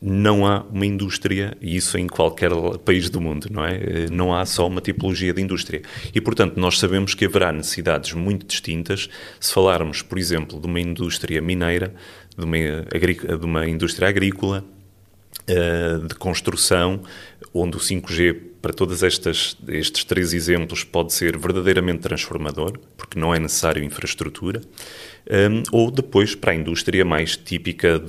não 0.00 0.46
há 0.46 0.62
uma 0.62 0.86
indústria, 0.86 1.54
e 1.60 1.76
isso 1.76 1.98
em 1.98 2.06
qualquer 2.06 2.50
país 2.84 3.10
do 3.10 3.20
mundo, 3.20 3.48
não 3.50 3.64
é? 3.64 4.08
Não 4.10 4.34
há 4.34 4.46
só 4.46 4.66
uma 4.66 4.80
tipologia 4.80 5.34
de 5.34 5.42
indústria. 5.42 5.82
E, 6.14 6.20
portanto, 6.20 6.56
nós 6.56 6.78
sabemos 6.78 7.12
que 7.12 7.26
haverá 7.26 7.52
necessidades 7.52 8.14
muito 8.14 8.46
distintas. 8.46 9.10
Se 9.38 9.52
falarmos, 9.52 10.00
por 10.00 10.18
exemplo, 10.18 10.58
de 10.58 10.66
uma 10.66 10.80
indústria 10.80 11.42
mineira, 11.42 11.94
de 12.40 12.44
uma, 12.46 13.38
de 13.38 13.44
uma 13.44 13.68
indústria 13.68 14.08
agrícola, 14.08 14.64
eh, 15.46 15.98
de 16.06 16.14
construção, 16.14 17.00
onde 17.52 17.76
o 17.76 17.80
5G, 17.80 18.36
para 18.62 18.72
todos 18.72 19.02
estes 19.02 20.04
três 20.04 20.32
exemplos, 20.32 20.84
pode 20.84 21.12
ser 21.12 21.36
verdadeiramente 21.36 22.00
transformador, 22.00 22.78
porque 22.96 23.18
não 23.18 23.34
é 23.34 23.40
necessário 23.40 23.82
infraestrutura, 23.82 24.60
um, 25.28 25.58
eh, 25.58 25.62
ou 25.72 25.90
depois 25.90 26.34
para 26.34 26.52
a 26.52 26.54
indústria 26.54 27.04
mais 27.04 27.36
típica 27.36 28.00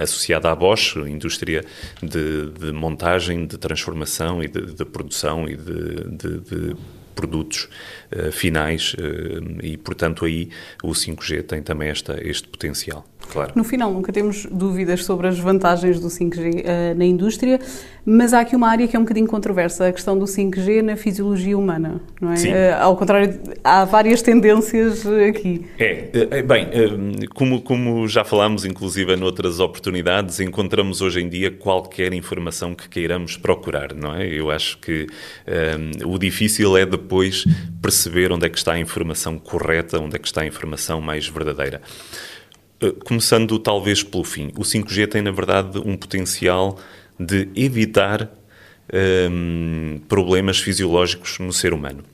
associada 0.00 0.50
à 0.50 0.54
Bosch, 0.54 0.96
indústria 0.96 1.64
de, 2.02 2.50
de 2.50 2.72
montagem, 2.72 3.46
de 3.46 3.56
transformação 3.56 4.42
e 4.42 4.48
de, 4.48 4.74
de 4.74 4.84
produção 4.84 5.48
e 5.48 5.56
de, 5.56 6.40
de 6.40 6.76
produtos 7.20 7.68
uh, 8.10 8.32
finais 8.32 8.94
uh, 8.94 9.62
e, 9.62 9.76
portanto, 9.76 10.24
aí 10.24 10.48
o 10.82 10.92
5G 10.92 11.42
tem 11.42 11.62
também 11.62 11.90
esta, 11.90 12.18
este 12.26 12.48
potencial. 12.48 13.04
Claro. 13.30 13.52
No 13.54 13.62
final, 13.62 13.92
nunca 13.92 14.10
temos 14.10 14.46
dúvidas 14.46 15.04
sobre 15.04 15.28
as 15.28 15.38
vantagens 15.38 16.00
do 16.00 16.08
5G 16.08 16.38
uh, 16.38 16.62
eh, 16.64 16.94
na 16.94 17.04
indústria, 17.04 17.60
mas 18.04 18.32
há 18.32 18.40
aqui 18.40 18.56
uma 18.56 18.68
área 18.68 18.88
que 18.88 18.96
é 18.96 18.98
um 18.98 19.02
bocadinho 19.02 19.26
controversa, 19.26 19.86
a 19.86 19.92
questão 19.92 20.18
do 20.18 20.24
5G 20.24 20.80
na 20.80 20.96
fisiologia 20.96 21.56
humana, 21.56 22.00
não 22.20 22.32
é? 22.32 22.36
Sim. 22.36 22.50
Ao 22.80 22.96
contrário, 22.96 23.38
há 23.62 23.84
várias 23.84 24.22
tendências 24.22 25.06
aqui. 25.28 25.66
É, 25.78 26.42
bem, 26.42 26.66
como, 27.34 27.60
como 27.60 28.08
já 28.08 28.24
falámos, 28.24 28.64
inclusive, 28.64 29.14
noutras 29.14 29.60
oportunidades, 29.60 30.40
encontramos 30.40 31.02
hoje 31.02 31.20
em 31.20 31.28
dia 31.28 31.50
qualquer 31.50 32.12
informação 32.14 32.74
que 32.74 32.88
queiramos 32.88 33.36
procurar, 33.36 33.94
não 33.94 34.14
é? 34.14 34.26
Eu 34.26 34.50
acho 34.50 34.78
que 34.78 35.06
um, 36.04 36.14
o 36.14 36.18
difícil 36.18 36.76
é 36.76 36.86
depois 37.10 37.44
perceber 37.82 38.30
onde 38.30 38.46
é 38.46 38.48
que 38.48 38.56
está 38.56 38.74
a 38.74 38.78
informação 38.78 39.36
correta, 39.36 39.98
onde 39.98 40.14
é 40.14 40.18
que 40.18 40.28
está 40.28 40.42
a 40.42 40.46
informação 40.46 41.00
mais 41.00 41.26
verdadeira. 41.26 41.82
Eh, 42.80 42.92
começando 43.04 43.58
talvez 43.58 44.04
pelo 44.04 44.22
fim, 44.22 44.52
o 44.56 44.62
5G 44.62 45.08
tem 45.08 45.20
na 45.20 45.32
verdade 45.32 45.80
um 45.84 45.96
potencial 45.96 46.78
de 47.18 47.48
evitar 47.56 48.30
um, 48.92 49.96
ehm, 49.96 49.98
problemas 50.08 50.60
fisiológicos 50.60 51.40
no 51.40 51.52
ser 51.52 51.74
humano. 51.74 52.04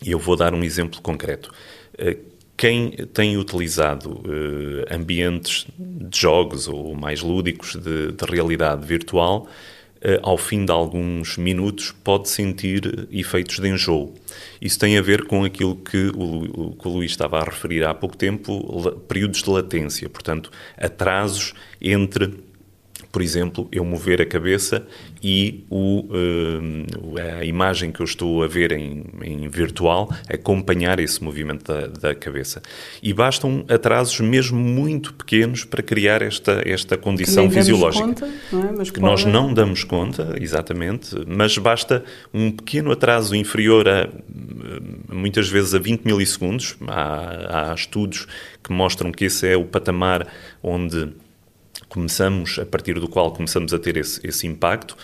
E 0.00 0.12
eu 0.12 0.18
vou 0.18 0.36
dar 0.36 0.54
um 0.54 0.62
exemplo 0.62 1.02
concreto. 1.02 1.52
Eh, 1.98 2.16
quem 2.56 2.90
tem 3.12 3.38
utilizado 3.38 4.10
uh, 4.10 4.94
ambientes 4.94 5.66
de 5.78 6.20
jogos 6.20 6.68
ou 6.68 6.94
mais 6.94 7.22
lúdicos 7.22 7.74
de, 7.74 8.12
de 8.12 8.24
realidade 8.30 8.86
virtual 8.86 9.48
ao 10.22 10.38
fim 10.38 10.64
de 10.64 10.72
alguns 10.72 11.36
minutos, 11.36 11.94
pode 12.02 12.28
sentir 12.28 13.08
efeitos 13.10 13.58
de 13.58 13.68
enjoo. 13.68 14.14
Isso 14.60 14.78
tem 14.78 14.96
a 14.96 15.02
ver 15.02 15.24
com 15.24 15.44
aquilo 15.44 15.76
que 15.76 16.10
o, 16.14 16.72
que 16.72 16.88
o 16.88 16.90
Luís 16.90 17.10
estava 17.10 17.38
a 17.38 17.44
referir 17.44 17.84
há 17.84 17.92
pouco 17.92 18.16
tempo, 18.16 18.90
períodos 19.08 19.42
de 19.42 19.50
latência, 19.50 20.08
portanto, 20.08 20.50
atrasos 20.78 21.54
entre 21.80 22.49
por 23.10 23.22
exemplo, 23.22 23.68
eu 23.72 23.84
mover 23.84 24.20
a 24.20 24.26
cabeça 24.26 24.86
e 25.22 25.64
o, 25.70 26.06
uh, 26.08 27.38
a 27.38 27.44
imagem 27.44 27.90
que 27.90 28.00
eu 28.00 28.04
estou 28.04 28.42
a 28.42 28.46
ver 28.46 28.72
em, 28.72 29.04
em 29.22 29.48
virtual 29.48 30.10
acompanhar 30.28 30.98
esse 30.98 31.22
movimento 31.22 31.64
da, 31.72 31.86
da, 31.86 32.14
cabeça. 32.14 32.62
E 33.02 33.12
bastam 33.12 33.64
atrasos 33.68 34.20
mesmo 34.20 34.58
muito 34.58 35.12
pequenos 35.14 35.64
para 35.64 35.82
criar 35.82 36.22
esta, 36.22 36.62
esta 36.64 36.96
condição 36.96 37.48
que 37.48 37.54
fisiológica. 37.54 38.06
Conta, 38.06 38.28
não 38.52 38.82
é? 38.82 38.84
que 38.84 39.00
nós 39.00 39.24
não 39.24 39.52
damos 39.52 39.84
conta, 39.84 40.36
exatamente, 40.40 41.16
mas 41.26 41.56
basta 41.58 42.04
um 42.32 42.50
pequeno 42.50 42.92
atraso 42.92 43.34
inferior 43.34 43.88
a 43.88 44.08
muitas 45.12 45.48
vezes 45.48 45.74
a 45.74 45.78
20 45.78 46.04
milissegundos. 46.04 46.76
Há, 46.86 47.70
há 47.70 47.74
estudos 47.74 48.26
que 48.62 48.72
mostram 48.72 49.12
que 49.12 49.24
esse 49.24 49.46
é 49.46 49.56
o 49.56 49.64
patamar 49.64 50.26
onde 50.62 51.12
começamos, 51.90 52.58
a 52.58 52.64
partir 52.64 52.94
do 52.94 53.08
qual 53.08 53.32
começamos 53.32 53.74
a 53.74 53.78
ter 53.78 53.96
esse, 53.98 54.24
esse 54.26 54.46
impacto. 54.46 54.96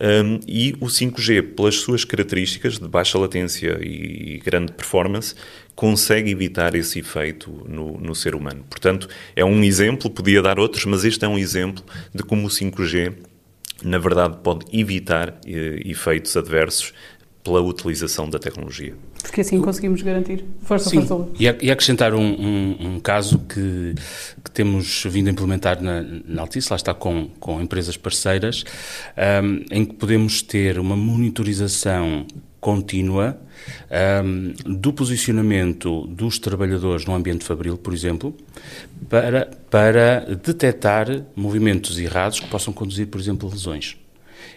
Um, 0.00 0.38
e 0.46 0.76
o 0.80 0.86
5G, 0.86 1.54
pelas 1.54 1.76
suas 1.76 2.04
características 2.04 2.78
de 2.78 2.86
baixa 2.86 3.18
latência 3.18 3.78
e 3.80 4.40
grande 4.44 4.72
performance, 4.72 5.34
consegue 5.74 6.30
evitar 6.30 6.74
esse 6.74 7.00
efeito 7.00 7.50
no, 7.66 7.98
no, 7.98 8.14
ser 8.14 8.34
humano. 8.34 8.64
Portanto, 8.68 9.08
é 9.34 9.44
um 9.44 9.64
exemplo, 9.64 10.10
podia 10.10 10.42
dar 10.42 10.58
outros, 10.58 10.84
mas 10.84 11.04
este 11.04 11.24
é 11.24 11.28
um 11.28 11.38
exemplo 11.38 11.82
de 12.14 12.22
como 12.22 12.46
o 12.46 12.50
5G, 12.50 13.14
na 13.82 13.98
verdade, 13.98 14.38
pode 14.42 14.66
evitar 14.72 15.38
eh, 15.46 15.80
efeitos 15.84 16.36
adversos 16.36 16.92
pela 17.42 17.60
utilização 17.60 18.28
da 18.28 18.38
tecnologia. 18.38 18.94
Porque 19.24 19.40
assim 19.40 19.58
conseguimos 19.58 20.02
garantir. 20.02 20.44
Força, 20.60 20.90
Sim. 20.90 21.06
força. 21.06 21.32
E, 21.40 21.44
e 21.44 21.70
acrescentar 21.70 22.12
um, 22.12 22.20
um, 22.20 22.76
um 22.80 23.00
caso 23.00 23.38
que, 23.38 23.94
que, 24.44 24.50
temos 24.50 25.02
vindo 25.08 25.28
a 25.28 25.30
implementar 25.30 25.82
na, 25.82 26.02
na 26.02 26.42
Altice, 26.42 26.68
lá 26.70 26.76
está 26.76 26.92
com, 26.92 27.30
com 27.40 27.58
empresas 27.60 27.96
parceiras, 27.96 28.64
um, 29.42 29.64
em 29.70 29.84
que 29.86 29.94
podemos 29.94 30.42
ter 30.42 30.78
uma 30.78 30.94
monitorização 30.94 32.26
contínua 32.60 33.40
um, 34.22 34.52
do 34.78 34.92
posicionamento 34.92 36.06
dos 36.06 36.38
trabalhadores 36.38 37.06
no 37.06 37.14
ambiente 37.14 37.46
fabril, 37.46 37.78
por 37.78 37.94
exemplo, 37.94 38.36
para, 39.08 39.50
para 39.70 40.20
detectar 40.36 41.24
movimentos 41.34 41.98
errados 41.98 42.40
que 42.40 42.46
possam 42.48 42.74
conduzir, 42.74 43.06
por 43.06 43.18
exemplo, 43.18 43.48
lesões. 43.48 43.96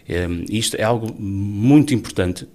Um, 0.09 0.43
isto 0.49 0.75
é 0.75 0.83
algo 0.83 1.15
muito 1.17 1.93
importante 1.93 2.45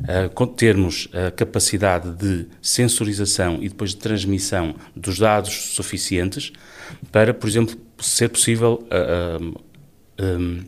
uh, 0.00 0.46
termos 0.46 1.08
a 1.12 1.30
capacidade 1.30 2.10
de 2.12 2.46
sensorização 2.60 3.58
e 3.60 3.68
depois 3.68 3.90
de 3.90 3.96
transmissão 3.96 4.74
dos 4.94 5.18
dados 5.18 5.74
suficientes 5.74 6.52
para, 7.12 7.34
por 7.34 7.48
exemplo, 7.48 7.76
ser 7.98 8.28
possível 8.28 8.86
uh, 8.90 9.48
uh, 9.48 9.54
um, 10.20 10.64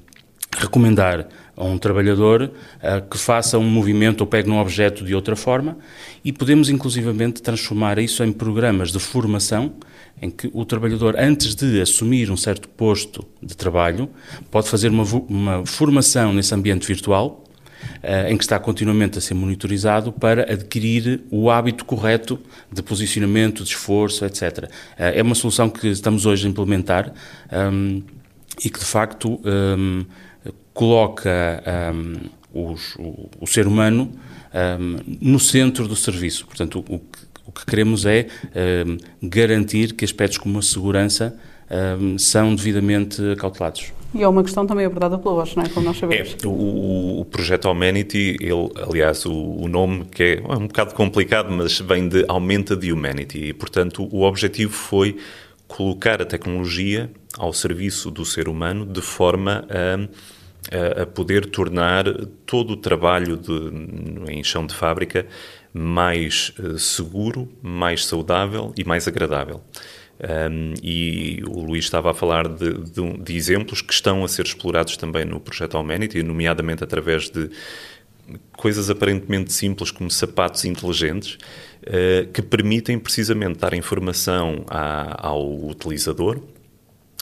recomendar 0.56 1.28
a 1.56 1.64
um 1.64 1.78
trabalhador 1.78 2.42
uh, 2.42 3.08
que 3.08 3.18
faça 3.18 3.58
um 3.58 3.68
movimento 3.68 4.22
ou 4.22 4.26
pegue 4.26 4.48
num 4.48 4.58
objeto 4.58 5.04
de 5.04 5.14
outra 5.14 5.36
forma 5.36 5.76
e 6.24 6.32
podemos 6.32 6.68
inclusivamente 6.68 7.42
transformar 7.42 7.98
isso 7.98 8.24
em 8.24 8.32
programas 8.32 8.90
de 8.90 8.98
formação 8.98 9.74
em 10.22 10.30
que 10.30 10.50
o 10.52 10.64
trabalhador, 10.64 11.16
antes 11.18 11.54
de 11.54 11.80
assumir 11.80 12.30
um 12.30 12.36
certo 12.36 12.68
posto 12.68 13.24
de 13.42 13.56
trabalho, 13.56 14.08
pode 14.50 14.68
fazer 14.68 14.90
uma, 14.90 15.04
uma 15.28 15.66
formação 15.66 16.32
nesse 16.32 16.54
ambiente 16.54 16.86
virtual 16.86 17.39
eh, 17.39 17.39
em 18.28 18.36
que 18.36 18.44
está 18.44 18.58
continuamente 18.58 19.18
a 19.18 19.20
ser 19.20 19.34
monitorizado 19.34 20.12
para 20.12 20.50
adquirir 20.52 21.22
o 21.30 21.50
hábito 21.50 21.84
correto 21.84 22.38
de 22.72 22.82
posicionamento, 22.82 23.62
de 23.62 23.70
esforço, 23.70 24.24
etc. 24.24 24.70
Eh, 24.98 25.18
é 25.18 25.22
uma 25.22 25.34
solução 25.34 25.68
que 25.68 25.88
estamos 25.88 26.26
hoje 26.26 26.46
a 26.46 26.50
implementar 26.50 27.12
um, 27.52 27.56
ehm, 27.56 28.02
e 28.64 28.70
que, 28.70 28.78
de 28.78 28.84
facto, 28.84 29.40
um, 29.44 30.04
ehm, 30.44 30.52
coloca 30.72 31.62
um, 31.94 32.14
ehm, 32.14 32.16
os, 32.52 32.96
o, 32.96 33.28
o, 33.40 33.46
ser 33.46 33.66
humano 33.66 34.12
no 35.20 35.38
centro 35.38 35.86
do 35.86 35.94
serviço. 35.94 36.44
Portanto, 36.46 36.84
o, 36.88 37.00
o 37.46 37.52
que 37.52 37.64
queremos 37.64 38.04
é 38.04 38.26
garantir 39.22 39.94
que 39.94 40.04
aspectos 40.04 40.38
como 40.38 40.58
a 40.58 40.62
segurança 40.62 41.36
são 42.18 42.52
devidamente 42.52 43.22
cautelados. 43.38 43.92
E 44.14 44.22
é 44.22 44.28
uma 44.28 44.42
questão 44.42 44.66
também 44.66 44.84
abordada 44.84 45.18
pela 45.18 45.34
voz, 45.34 45.54
não 45.54 45.62
é? 45.62 45.68
Como 45.68 45.86
nós 45.86 45.96
sabemos. 45.96 46.36
É, 46.42 46.46
o, 46.46 47.20
o 47.20 47.24
projeto 47.24 47.70
Humanity, 47.70 48.36
ele, 48.40 48.70
aliás, 48.88 49.24
o, 49.24 49.32
o, 49.32 49.68
nome 49.68 50.04
que 50.06 50.22
é, 50.22 50.34
é 50.38 50.56
um 50.56 50.66
bocado 50.66 50.94
complicado, 50.94 51.50
mas 51.50 51.78
vem 51.78 52.08
de 52.08 52.24
Aumenta 52.26 52.76
the 52.76 52.92
Humanity. 52.92 53.46
E, 53.46 53.52
portanto, 53.52 54.08
o 54.10 54.22
objetivo 54.22 54.72
foi 54.72 55.16
colocar 55.68 56.20
a 56.20 56.24
tecnologia 56.24 57.10
ao 57.38 57.52
serviço 57.52 58.10
do 58.10 58.24
ser 58.24 58.48
humano 58.48 58.84
de 58.84 59.00
forma 59.00 59.64
a, 59.70 60.98
a, 60.98 61.02
a 61.02 61.06
poder 61.06 61.46
tornar 61.46 62.04
todo 62.44 62.72
o 62.72 62.76
trabalho 62.76 63.36
de, 63.36 64.32
em 64.32 64.42
chão 64.42 64.66
de 64.66 64.74
fábrica 64.74 65.26
mais 65.72 66.52
uh, 66.58 66.76
seguro, 66.76 67.48
mais 67.62 68.04
saudável 68.04 68.72
e 68.76 68.82
mais 68.82 69.06
agradável. 69.06 69.60
Um, 70.20 70.74
e 70.83 71.42
o 71.46 71.61
Luís 71.61 71.85
estava 71.85 72.11
a 72.11 72.14
falar 72.14 72.46
de, 72.46 72.74
de, 72.74 73.18
de, 73.18 73.37
exemplos 73.37 73.80
que 73.80 73.92
estão 73.92 74.22
a 74.22 74.28
ser 74.28 74.44
explorados 74.44 74.98
também 74.98 75.24
no 75.24 75.40
projeto 75.40 75.78
Humanity, 75.78 76.22
nomeadamente 76.22 76.85
através 76.85 77.30
de 77.30 77.48
coisas 78.52 78.90
aparentemente 78.90 79.50
simples 79.52 79.90
como 79.90 80.11
sapatos 80.11 80.66
inteligentes 80.66 81.38
uh, 81.85 82.30
que 82.33 82.42
permitem 82.42 82.98
precisamente 82.98 83.59
dar 83.59 83.72
informação 83.72 84.64
ao 84.68 85.66
utilizador 85.66 86.40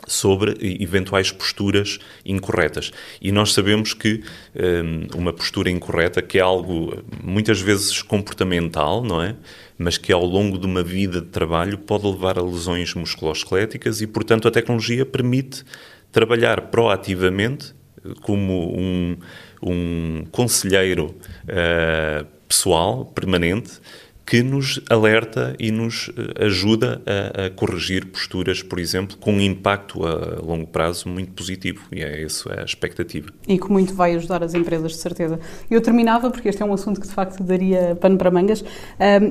sobre 0.07 0.57
eventuais 0.81 1.31
posturas 1.31 1.99
incorretas. 2.25 2.91
E 3.21 3.31
nós 3.31 3.53
sabemos 3.53 3.93
que 3.93 4.23
um, 4.57 5.19
uma 5.19 5.33
postura 5.33 5.71
incorreta, 5.71 6.23
que 6.23 6.39
é 6.39 6.41
algo 6.41 7.03
muitas 7.23 7.61
vezes 7.61 8.03
comportamental, 8.03 9.05
não 9.05 9.23
é? 9.23 9.37
Mas 9.79 9.97
que 9.97 10.13
ao 10.13 10.25
longo 10.25 10.59
de 10.59 10.67
uma 10.67 10.83
vida 10.83 11.21
de 11.21 11.29
trabalho 11.29 11.79
pode 11.79 12.07
levar 12.07 12.39
a 12.39 12.43
lesões 12.43 12.93
musculoesqueléticas 12.95 14.01
e, 14.01 14.07
portanto, 14.07 14.49
a 14.49 14.51
tecnologia 14.51 15.07
permite 15.07 15.65
trabalhar 16.11 16.63
proativamente 16.63 17.75
como 18.23 18.77
um, 18.77 19.17
um 19.63 20.25
conselheiro 20.33 21.15
uh, 21.45 22.27
pessoal 22.49 23.05
permanente 23.05 23.81
que 24.29 24.43
nos 24.43 24.79
alerta 24.91 25.57
e 25.59 25.71
nos 25.71 26.11
eh, 26.11 26.45
ajuda 26.45 27.01
a, 27.07 27.47
a, 27.47 27.51
corrigir 27.51 28.05
posturas, 28.09 28.63
por 28.63 28.79
exemplo, 28.79 29.17
com 29.17 29.33
um 29.33 29.41
impacto 29.41 30.05
a 30.05 30.39
longo 30.45 30.67
prazo 30.67 31.09
muito 31.09 31.33
positivo. 31.33 31.81
E 31.91 32.03
é 32.03 32.23
isso 32.23 32.47
a 32.53 32.63
expectativa. 32.63 33.31
E 33.49 33.59
que 33.59 33.73
muito 33.73 33.95
vai 33.95 34.15
ajudar 34.17 34.45
as 34.45 34.53
empresas, 34.53 34.93
de 34.93 34.99
certeza. 34.99 35.41
Eu 35.71 35.81
terminava, 35.81 36.31
porque 36.31 36.47
este 36.47 36.63
é 36.63 36.67
um 36.67 36.75
assunto 36.75 37.01
que 37.01 37.09
de 37.09 37.15
facto 37.15 37.43
daria 37.43 37.97
pano 37.99 38.19
para 38.19 38.31
mangas, 38.31 38.63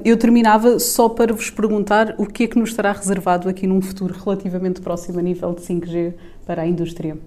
eu 0.03 0.17
terminava 0.17 0.79
só 0.79 1.07
para 1.07 1.31
vos 1.31 1.51
perguntar 1.51 2.15
o 2.17 2.25
que 2.25 2.45
é 2.45 2.47
que 2.47 2.57
nos 2.57 2.69
estará 2.69 2.91
reservado 2.91 3.47
aqui 3.47 3.67
num 3.67 3.81
futuro 3.81 4.15
relativamente 4.17 4.81
próximo 4.81 5.19
a 5.19 5.21
nível 5.21 5.53
de 5.53 5.61
5G 5.61 6.15
para 6.43 6.63
a 6.63 6.67
indústria. 6.67 7.17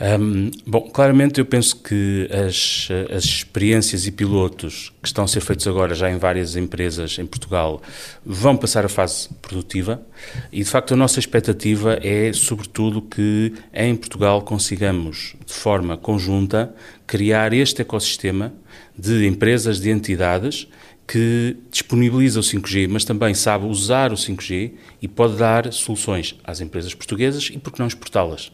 Um, 0.00 0.50
bom, 0.66 0.90
claramente 0.90 1.38
eu 1.38 1.46
penso 1.46 1.76
que 1.76 2.28
as, 2.32 2.88
as 3.14 3.24
experiências 3.24 4.08
e 4.08 4.10
pilotos 4.10 4.92
que 5.00 5.06
estão 5.06 5.22
a 5.22 5.28
ser 5.28 5.40
feitos 5.40 5.68
agora 5.68 5.94
já 5.94 6.10
em 6.10 6.18
várias 6.18 6.56
empresas 6.56 7.16
em 7.18 7.24
Portugal 7.24 7.80
vão 8.26 8.56
passar 8.56 8.84
a 8.84 8.88
fase 8.88 9.28
produtiva 9.40 10.02
e 10.50 10.64
de 10.64 10.68
facto 10.68 10.94
a 10.94 10.96
nossa 10.96 11.20
expectativa 11.20 11.96
é 12.02 12.32
sobretudo 12.32 13.02
que 13.02 13.52
em 13.72 13.94
Portugal 13.94 14.42
consigamos 14.42 15.36
de 15.46 15.52
forma 15.52 15.96
conjunta 15.96 16.74
criar 17.06 17.52
este 17.52 17.82
ecossistema 17.82 18.52
de 18.98 19.26
empresas, 19.28 19.80
de 19.80 19.90
entidades 19.90 20.66
que 21.06 21.56
disponibiliza 21.70 22.40
o 22.40 22.42
5G, 22.42 22.88
mas 22.88 23.04
também 23.04 23.34
sabe 23.34 23.66
usar 23.66 24.12
o 24.12 24.16
5G 24.16 24.72
e 25.02 25.06
pode 25.06 25.36
dar 25.36 25.72
soluções 25.72 26.34
às 26.42 26.60
empresas 26.60 26.94
portuguesas 26.94 27.50
e, 27.52 27.58
por 27.58 27.72
que 27.72 27.78
não, 27.78 27.86
exportá-las. 27.86 28.50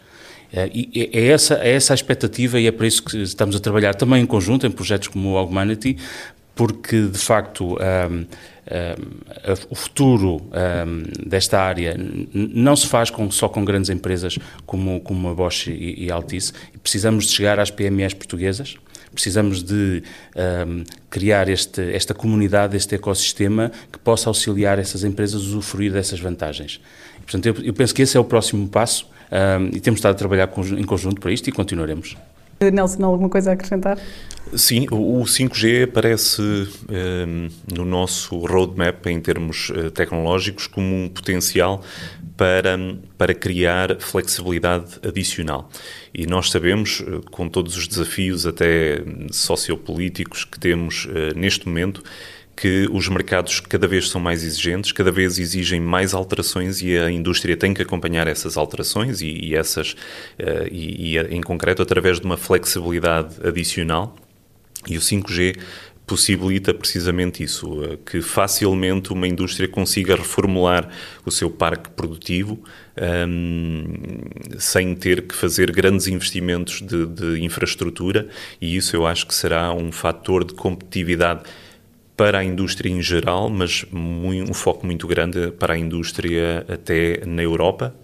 Eh, 0.53 0.71
e 0.73 1.11
é 1.13 1.29
essa, 1.29 1.55
é 1.55 1.73
essa 1.73 1.93
a 1.93 1.97
expectativa 1.97 2.59
e 2.59 2.67
é 2.67 2.73
para 2.73 2.87
isso 2.87 3.03
que 3.03 3.17
estamos 3.19 3.55
a 3.57 3.61
trabalhar 3.61 3.95
também 3.95 4.23
em 4.23 4.27
conjunto 4.27 4.67
em 4.67 4.71
projetos 4.71 5.09
como 5.09 5.31
o 5.31 5.45
Humanity, 5.45 5.97
porque 6.55 7.03
de 7.03 7.19
facto 7.19 7.77
um, 7.77 8.17
um, 8.17 8.27
o 9.71 9.75
futuro 9.75 10.43
um, 10.43 11.29
desta 11.29 11.61
área 11.61 11.97
não 12.35 12.77
se 12.77 12.87
faz 12.87 13.09
com, 13.09 13.31
só 13.31 13.49
com 13.49 13.65
grandes 13.65 13.89
empresas 13.89 14.39
como, 14.67 15.01
como 15.01 15.29
a 15.29 15.35
Bosch 15.35 15.69
e, 15.69 16.05
e 16.05 16.11
Altice, 16.11 16.53
precisamos 16.83 17.27
de 17.27 17.33
chegar 17.33 17.59
às 17.59 17.71
PMEs 17.71 18.13
portuguesas, 18.13 18.77
precisamos 19.13 19.63
de 19.63 20.03
criar 21.09 21.49
este, 21.49 21.81
esta 21.93 22.15
comunidade, 22.15 22.77
este 22.77 22.95
ecossistema 22.95 23.73
que 23.91 23.99
possa 23.99 24.29
auxiliar 24.29 24.79
essas 24.79 25.03
empresas 25.03 25.41
a 25.41 25.45
usufruir 25.45 25.93
dessas 25.93 26.21
vantagens. 26.21 26.81
Portanto, 27.23 27.47
eu, 27.47 27.55
eu 27.65 27.73
penso 27.73 27.95
que 27.95 28.03
esse 28.03 28.17
é 28.17 28.21
o 28.21 28.25
próximo 28.25 28.69
passo 28.69 29.07
um, 29.31 29.67
e 29.75 29.81
temos 29.81 29.99
estado 29.99 30.13
a 30.13 30.19
trabalhar 30.19 30.51
em 30.77 30.85
conjunto 30.85 31.21
para 31.21 31.33
isto 31.33 31.49
e 31.49 31.53
continuaremos. 31.53 32.17
Nelson, 32.69 33.05
alguma 33.05 33.31
coisa 33.31 33.51
a 33.51 33.53
acrescentar? 33.55 33.99
Sim, 34.55 34.87
o 34.91 35.23
5G 35.23 35.85
aparece 35.85 36.43
um, 36.43 37.49
no 37.73 37.85
nosso 37.87 38.37
roadmap 38.39 39.07
em 39.07 39.19
termos 39.19 39.71
uh, 39.71 39.91
tecnológicos 39.91 40.67
como 40.67 41.05
um 41.05 41.09
potencial 41.09 41.83
para, 42.37 42.79
para 43.17 43.33
criar 43.33 43.99
flexibilidade 44.01 44.99
adicional. 45.07 45.71
E 46.13 46.27
nós 46.27 46.51
sabemos, 46.51 47.01
uh, 47.01 47.23
com 47.31 47.49
todos 47.49 47.77
os 47.77 47.87
desafios 47.87 48.45
até 48.45 49.03
sociopolíticos 49.31 50.45
que 50.45 50.59
temos 50.59 51.07
uh, 51.07 51.39
neste 51.39 51.67
momento, 51.67 52.03
que 52.61 52.87
os 52.93 53.09
mercados 53.09 53.59
cada 53.59 53.89
vez 53.89 54.11
são 54.11 54.21
mais 54.21 54.45
exigentes, 54.45 54.93
cada 54.93 55.11
vez 55.11 55.39
exigem 55.39 55.81
mais 55.81 56.13
alterações 56.13 56.83
e 56.83 56.95
a 56.99 57.11
indústria 57.11 57.57
tem 57.57 57.73
que 57.73 57.81
acompanhar 57.81 58.29
essas 58.29 58.59
alterações 58.59 59.23
e, 59.23 59.29
e 59.29 59.57
essas, 59.57 59.93
uh, 59.93 60.69
e, 60.71 61.17
e, 61.17 61.19
em 61.19 61.41
concreto, 61.41 61.81
através 61.81 62.21
de 62.21 62.27
uma 62.27 62.37
flexibilidade 62.37 63.37
adicional. 63.43 64.15
E 64.87 64.99
o 64.99 65.01
5G 65.01 65.57
possibilita 66.07 66.75
precisamente 66.75 67.43
isso, 67.43 67.85
eh, 67.85 67.97
que 68.05 68.21
facilmente 68.21 69.13
uma 69.13 69.29
indústria 69.29 69.69
consiga 69.69 70.17
reformular 70.17 70.89
o 71.25 71.31
seu 71.31 71.49
parque 71.49 71.89
produtivo 71.91 72.61
um, 72.99 73.85
ehm, 74.17 74.59
sem 74.59 74.95
ter 74.97 75.23
que 75.23 75.37
fazer 75.37 75.71
grandes 75.71 76.09
investimentos 76.09 76.83
de, 76.83 77.07
de 77.07 77.45
infraestrutura 77.45 78.27
e 78.61 78.77
isso 78.77 78.97
eu 78.97 79.07
acho 79.07 79.25
que 79.25 79.35
será 79.35 79.73
um 79.73 79.93
fator 79.93 80.45
de 80.45 80.53
competitividade 80.53 81.43
para 82.21 82.41
a 82.41 82.45
indústria 82.45 82.91
em 82.91 83.01
geral, 83.01 83.49
mas 83.49 83.87
um 83.91 84.53
foco 84.53 84.85
muito 84.85 85.07
grande 85.07 85.53
para 85.53 85.73
a 85.73 85.79
indústria 85.79 86.67
até 86.69 87.25
na 87.25 87.43
Europa. 87.43 87.95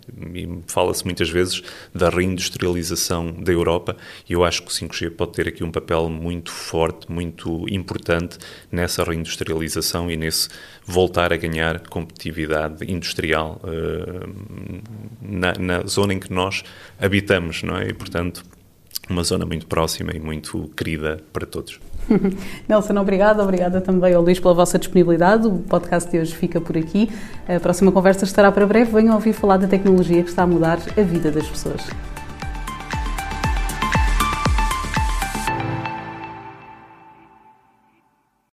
Fala-se 0.67 1.05
muitas 1.05 1.29
vezes 1.29 1.63
da 1.95 2.09
reindustrialização 2.09 3.31
da 3.31 3.53
Europa 3.53 3.95
e 4.27 4.33
eu 4.33 4.43
acho 4.43 4.63
que 4.63 4.69
o 4.69 4.71
5G 4.71 5.11
pode 5.11 5.33
ter 5.33 5.49
aqui 5.49 5.63
um 5.63 5.71
papel 5.71 6.09
muito 6.09 6.51
forte, 6.51 7.13
muito 7.13 7.67
importante 7.69 8.39
nessa 8.73 9.05
reindustrialização 9.05 10.11
e 10.11 10.17
nesse 10.17 10.49
voltar 10.87 11.31
a 11.31 11.37
ganhar 11.37 11.81
competitividade 11.81 12.91
industrial 12.91 13.61
uh, 13.65 14.33
na, 15.21 15.53
na 15.59 15.87
zona 15.87 16.15
em 16.15 16.19
que 16.19 16.33
nós 16.33 16.65
habitamos, 16.99 17.63
não 17.63 17.77
é? 17.77 17.89
E, 17.89 17.93
portanto, 17.93 18.43
uma 19.09 19.23
zona 19.23 19.47
muito 19.47 19.67
próxima 19.67 20.13
e 20.13 20.19
muito 20.19 20.71
querida 20.77 21.21
para 21.33 21.47
todos. 21.47 21.79
Nelson, 22.69 22.97
obrigada. 22.99 23.43
Obrigada 23.43 23.81
também 23.81 24.15
ao 24.15 24.23
Luís 24.23 24.39
pela 24.39 24.55
vossa 24.55 24.79
disponibilidade. 24.79 25.47
O 25.47 25.59
podcast 25.59 26.11
de 26.11 26.19
hoje 26.19 26.35
fica 26.35 26.61
por 26.61 26.77
aqui. 26.77 27.11
A 27.49 27.61
próxima 27.61 27.93
conversa 27.93 28.25
estará 28.25 28.51
para 28.51 28.67
breve. 28.67 28.93
Venham 28.93 29.15
ouvir 29.15 29.33
falar 29.33 29.57
da 29.57 29.67
tecnologia 29.67 30.23
que 30.23 30.31
está 30.31 30.43
a 30.43 30.47
mudar 30.47 30.79
a 30.97 31.03
vida 31.03 31.31
das 31.31 31.47
pessoas. 31.47 31.83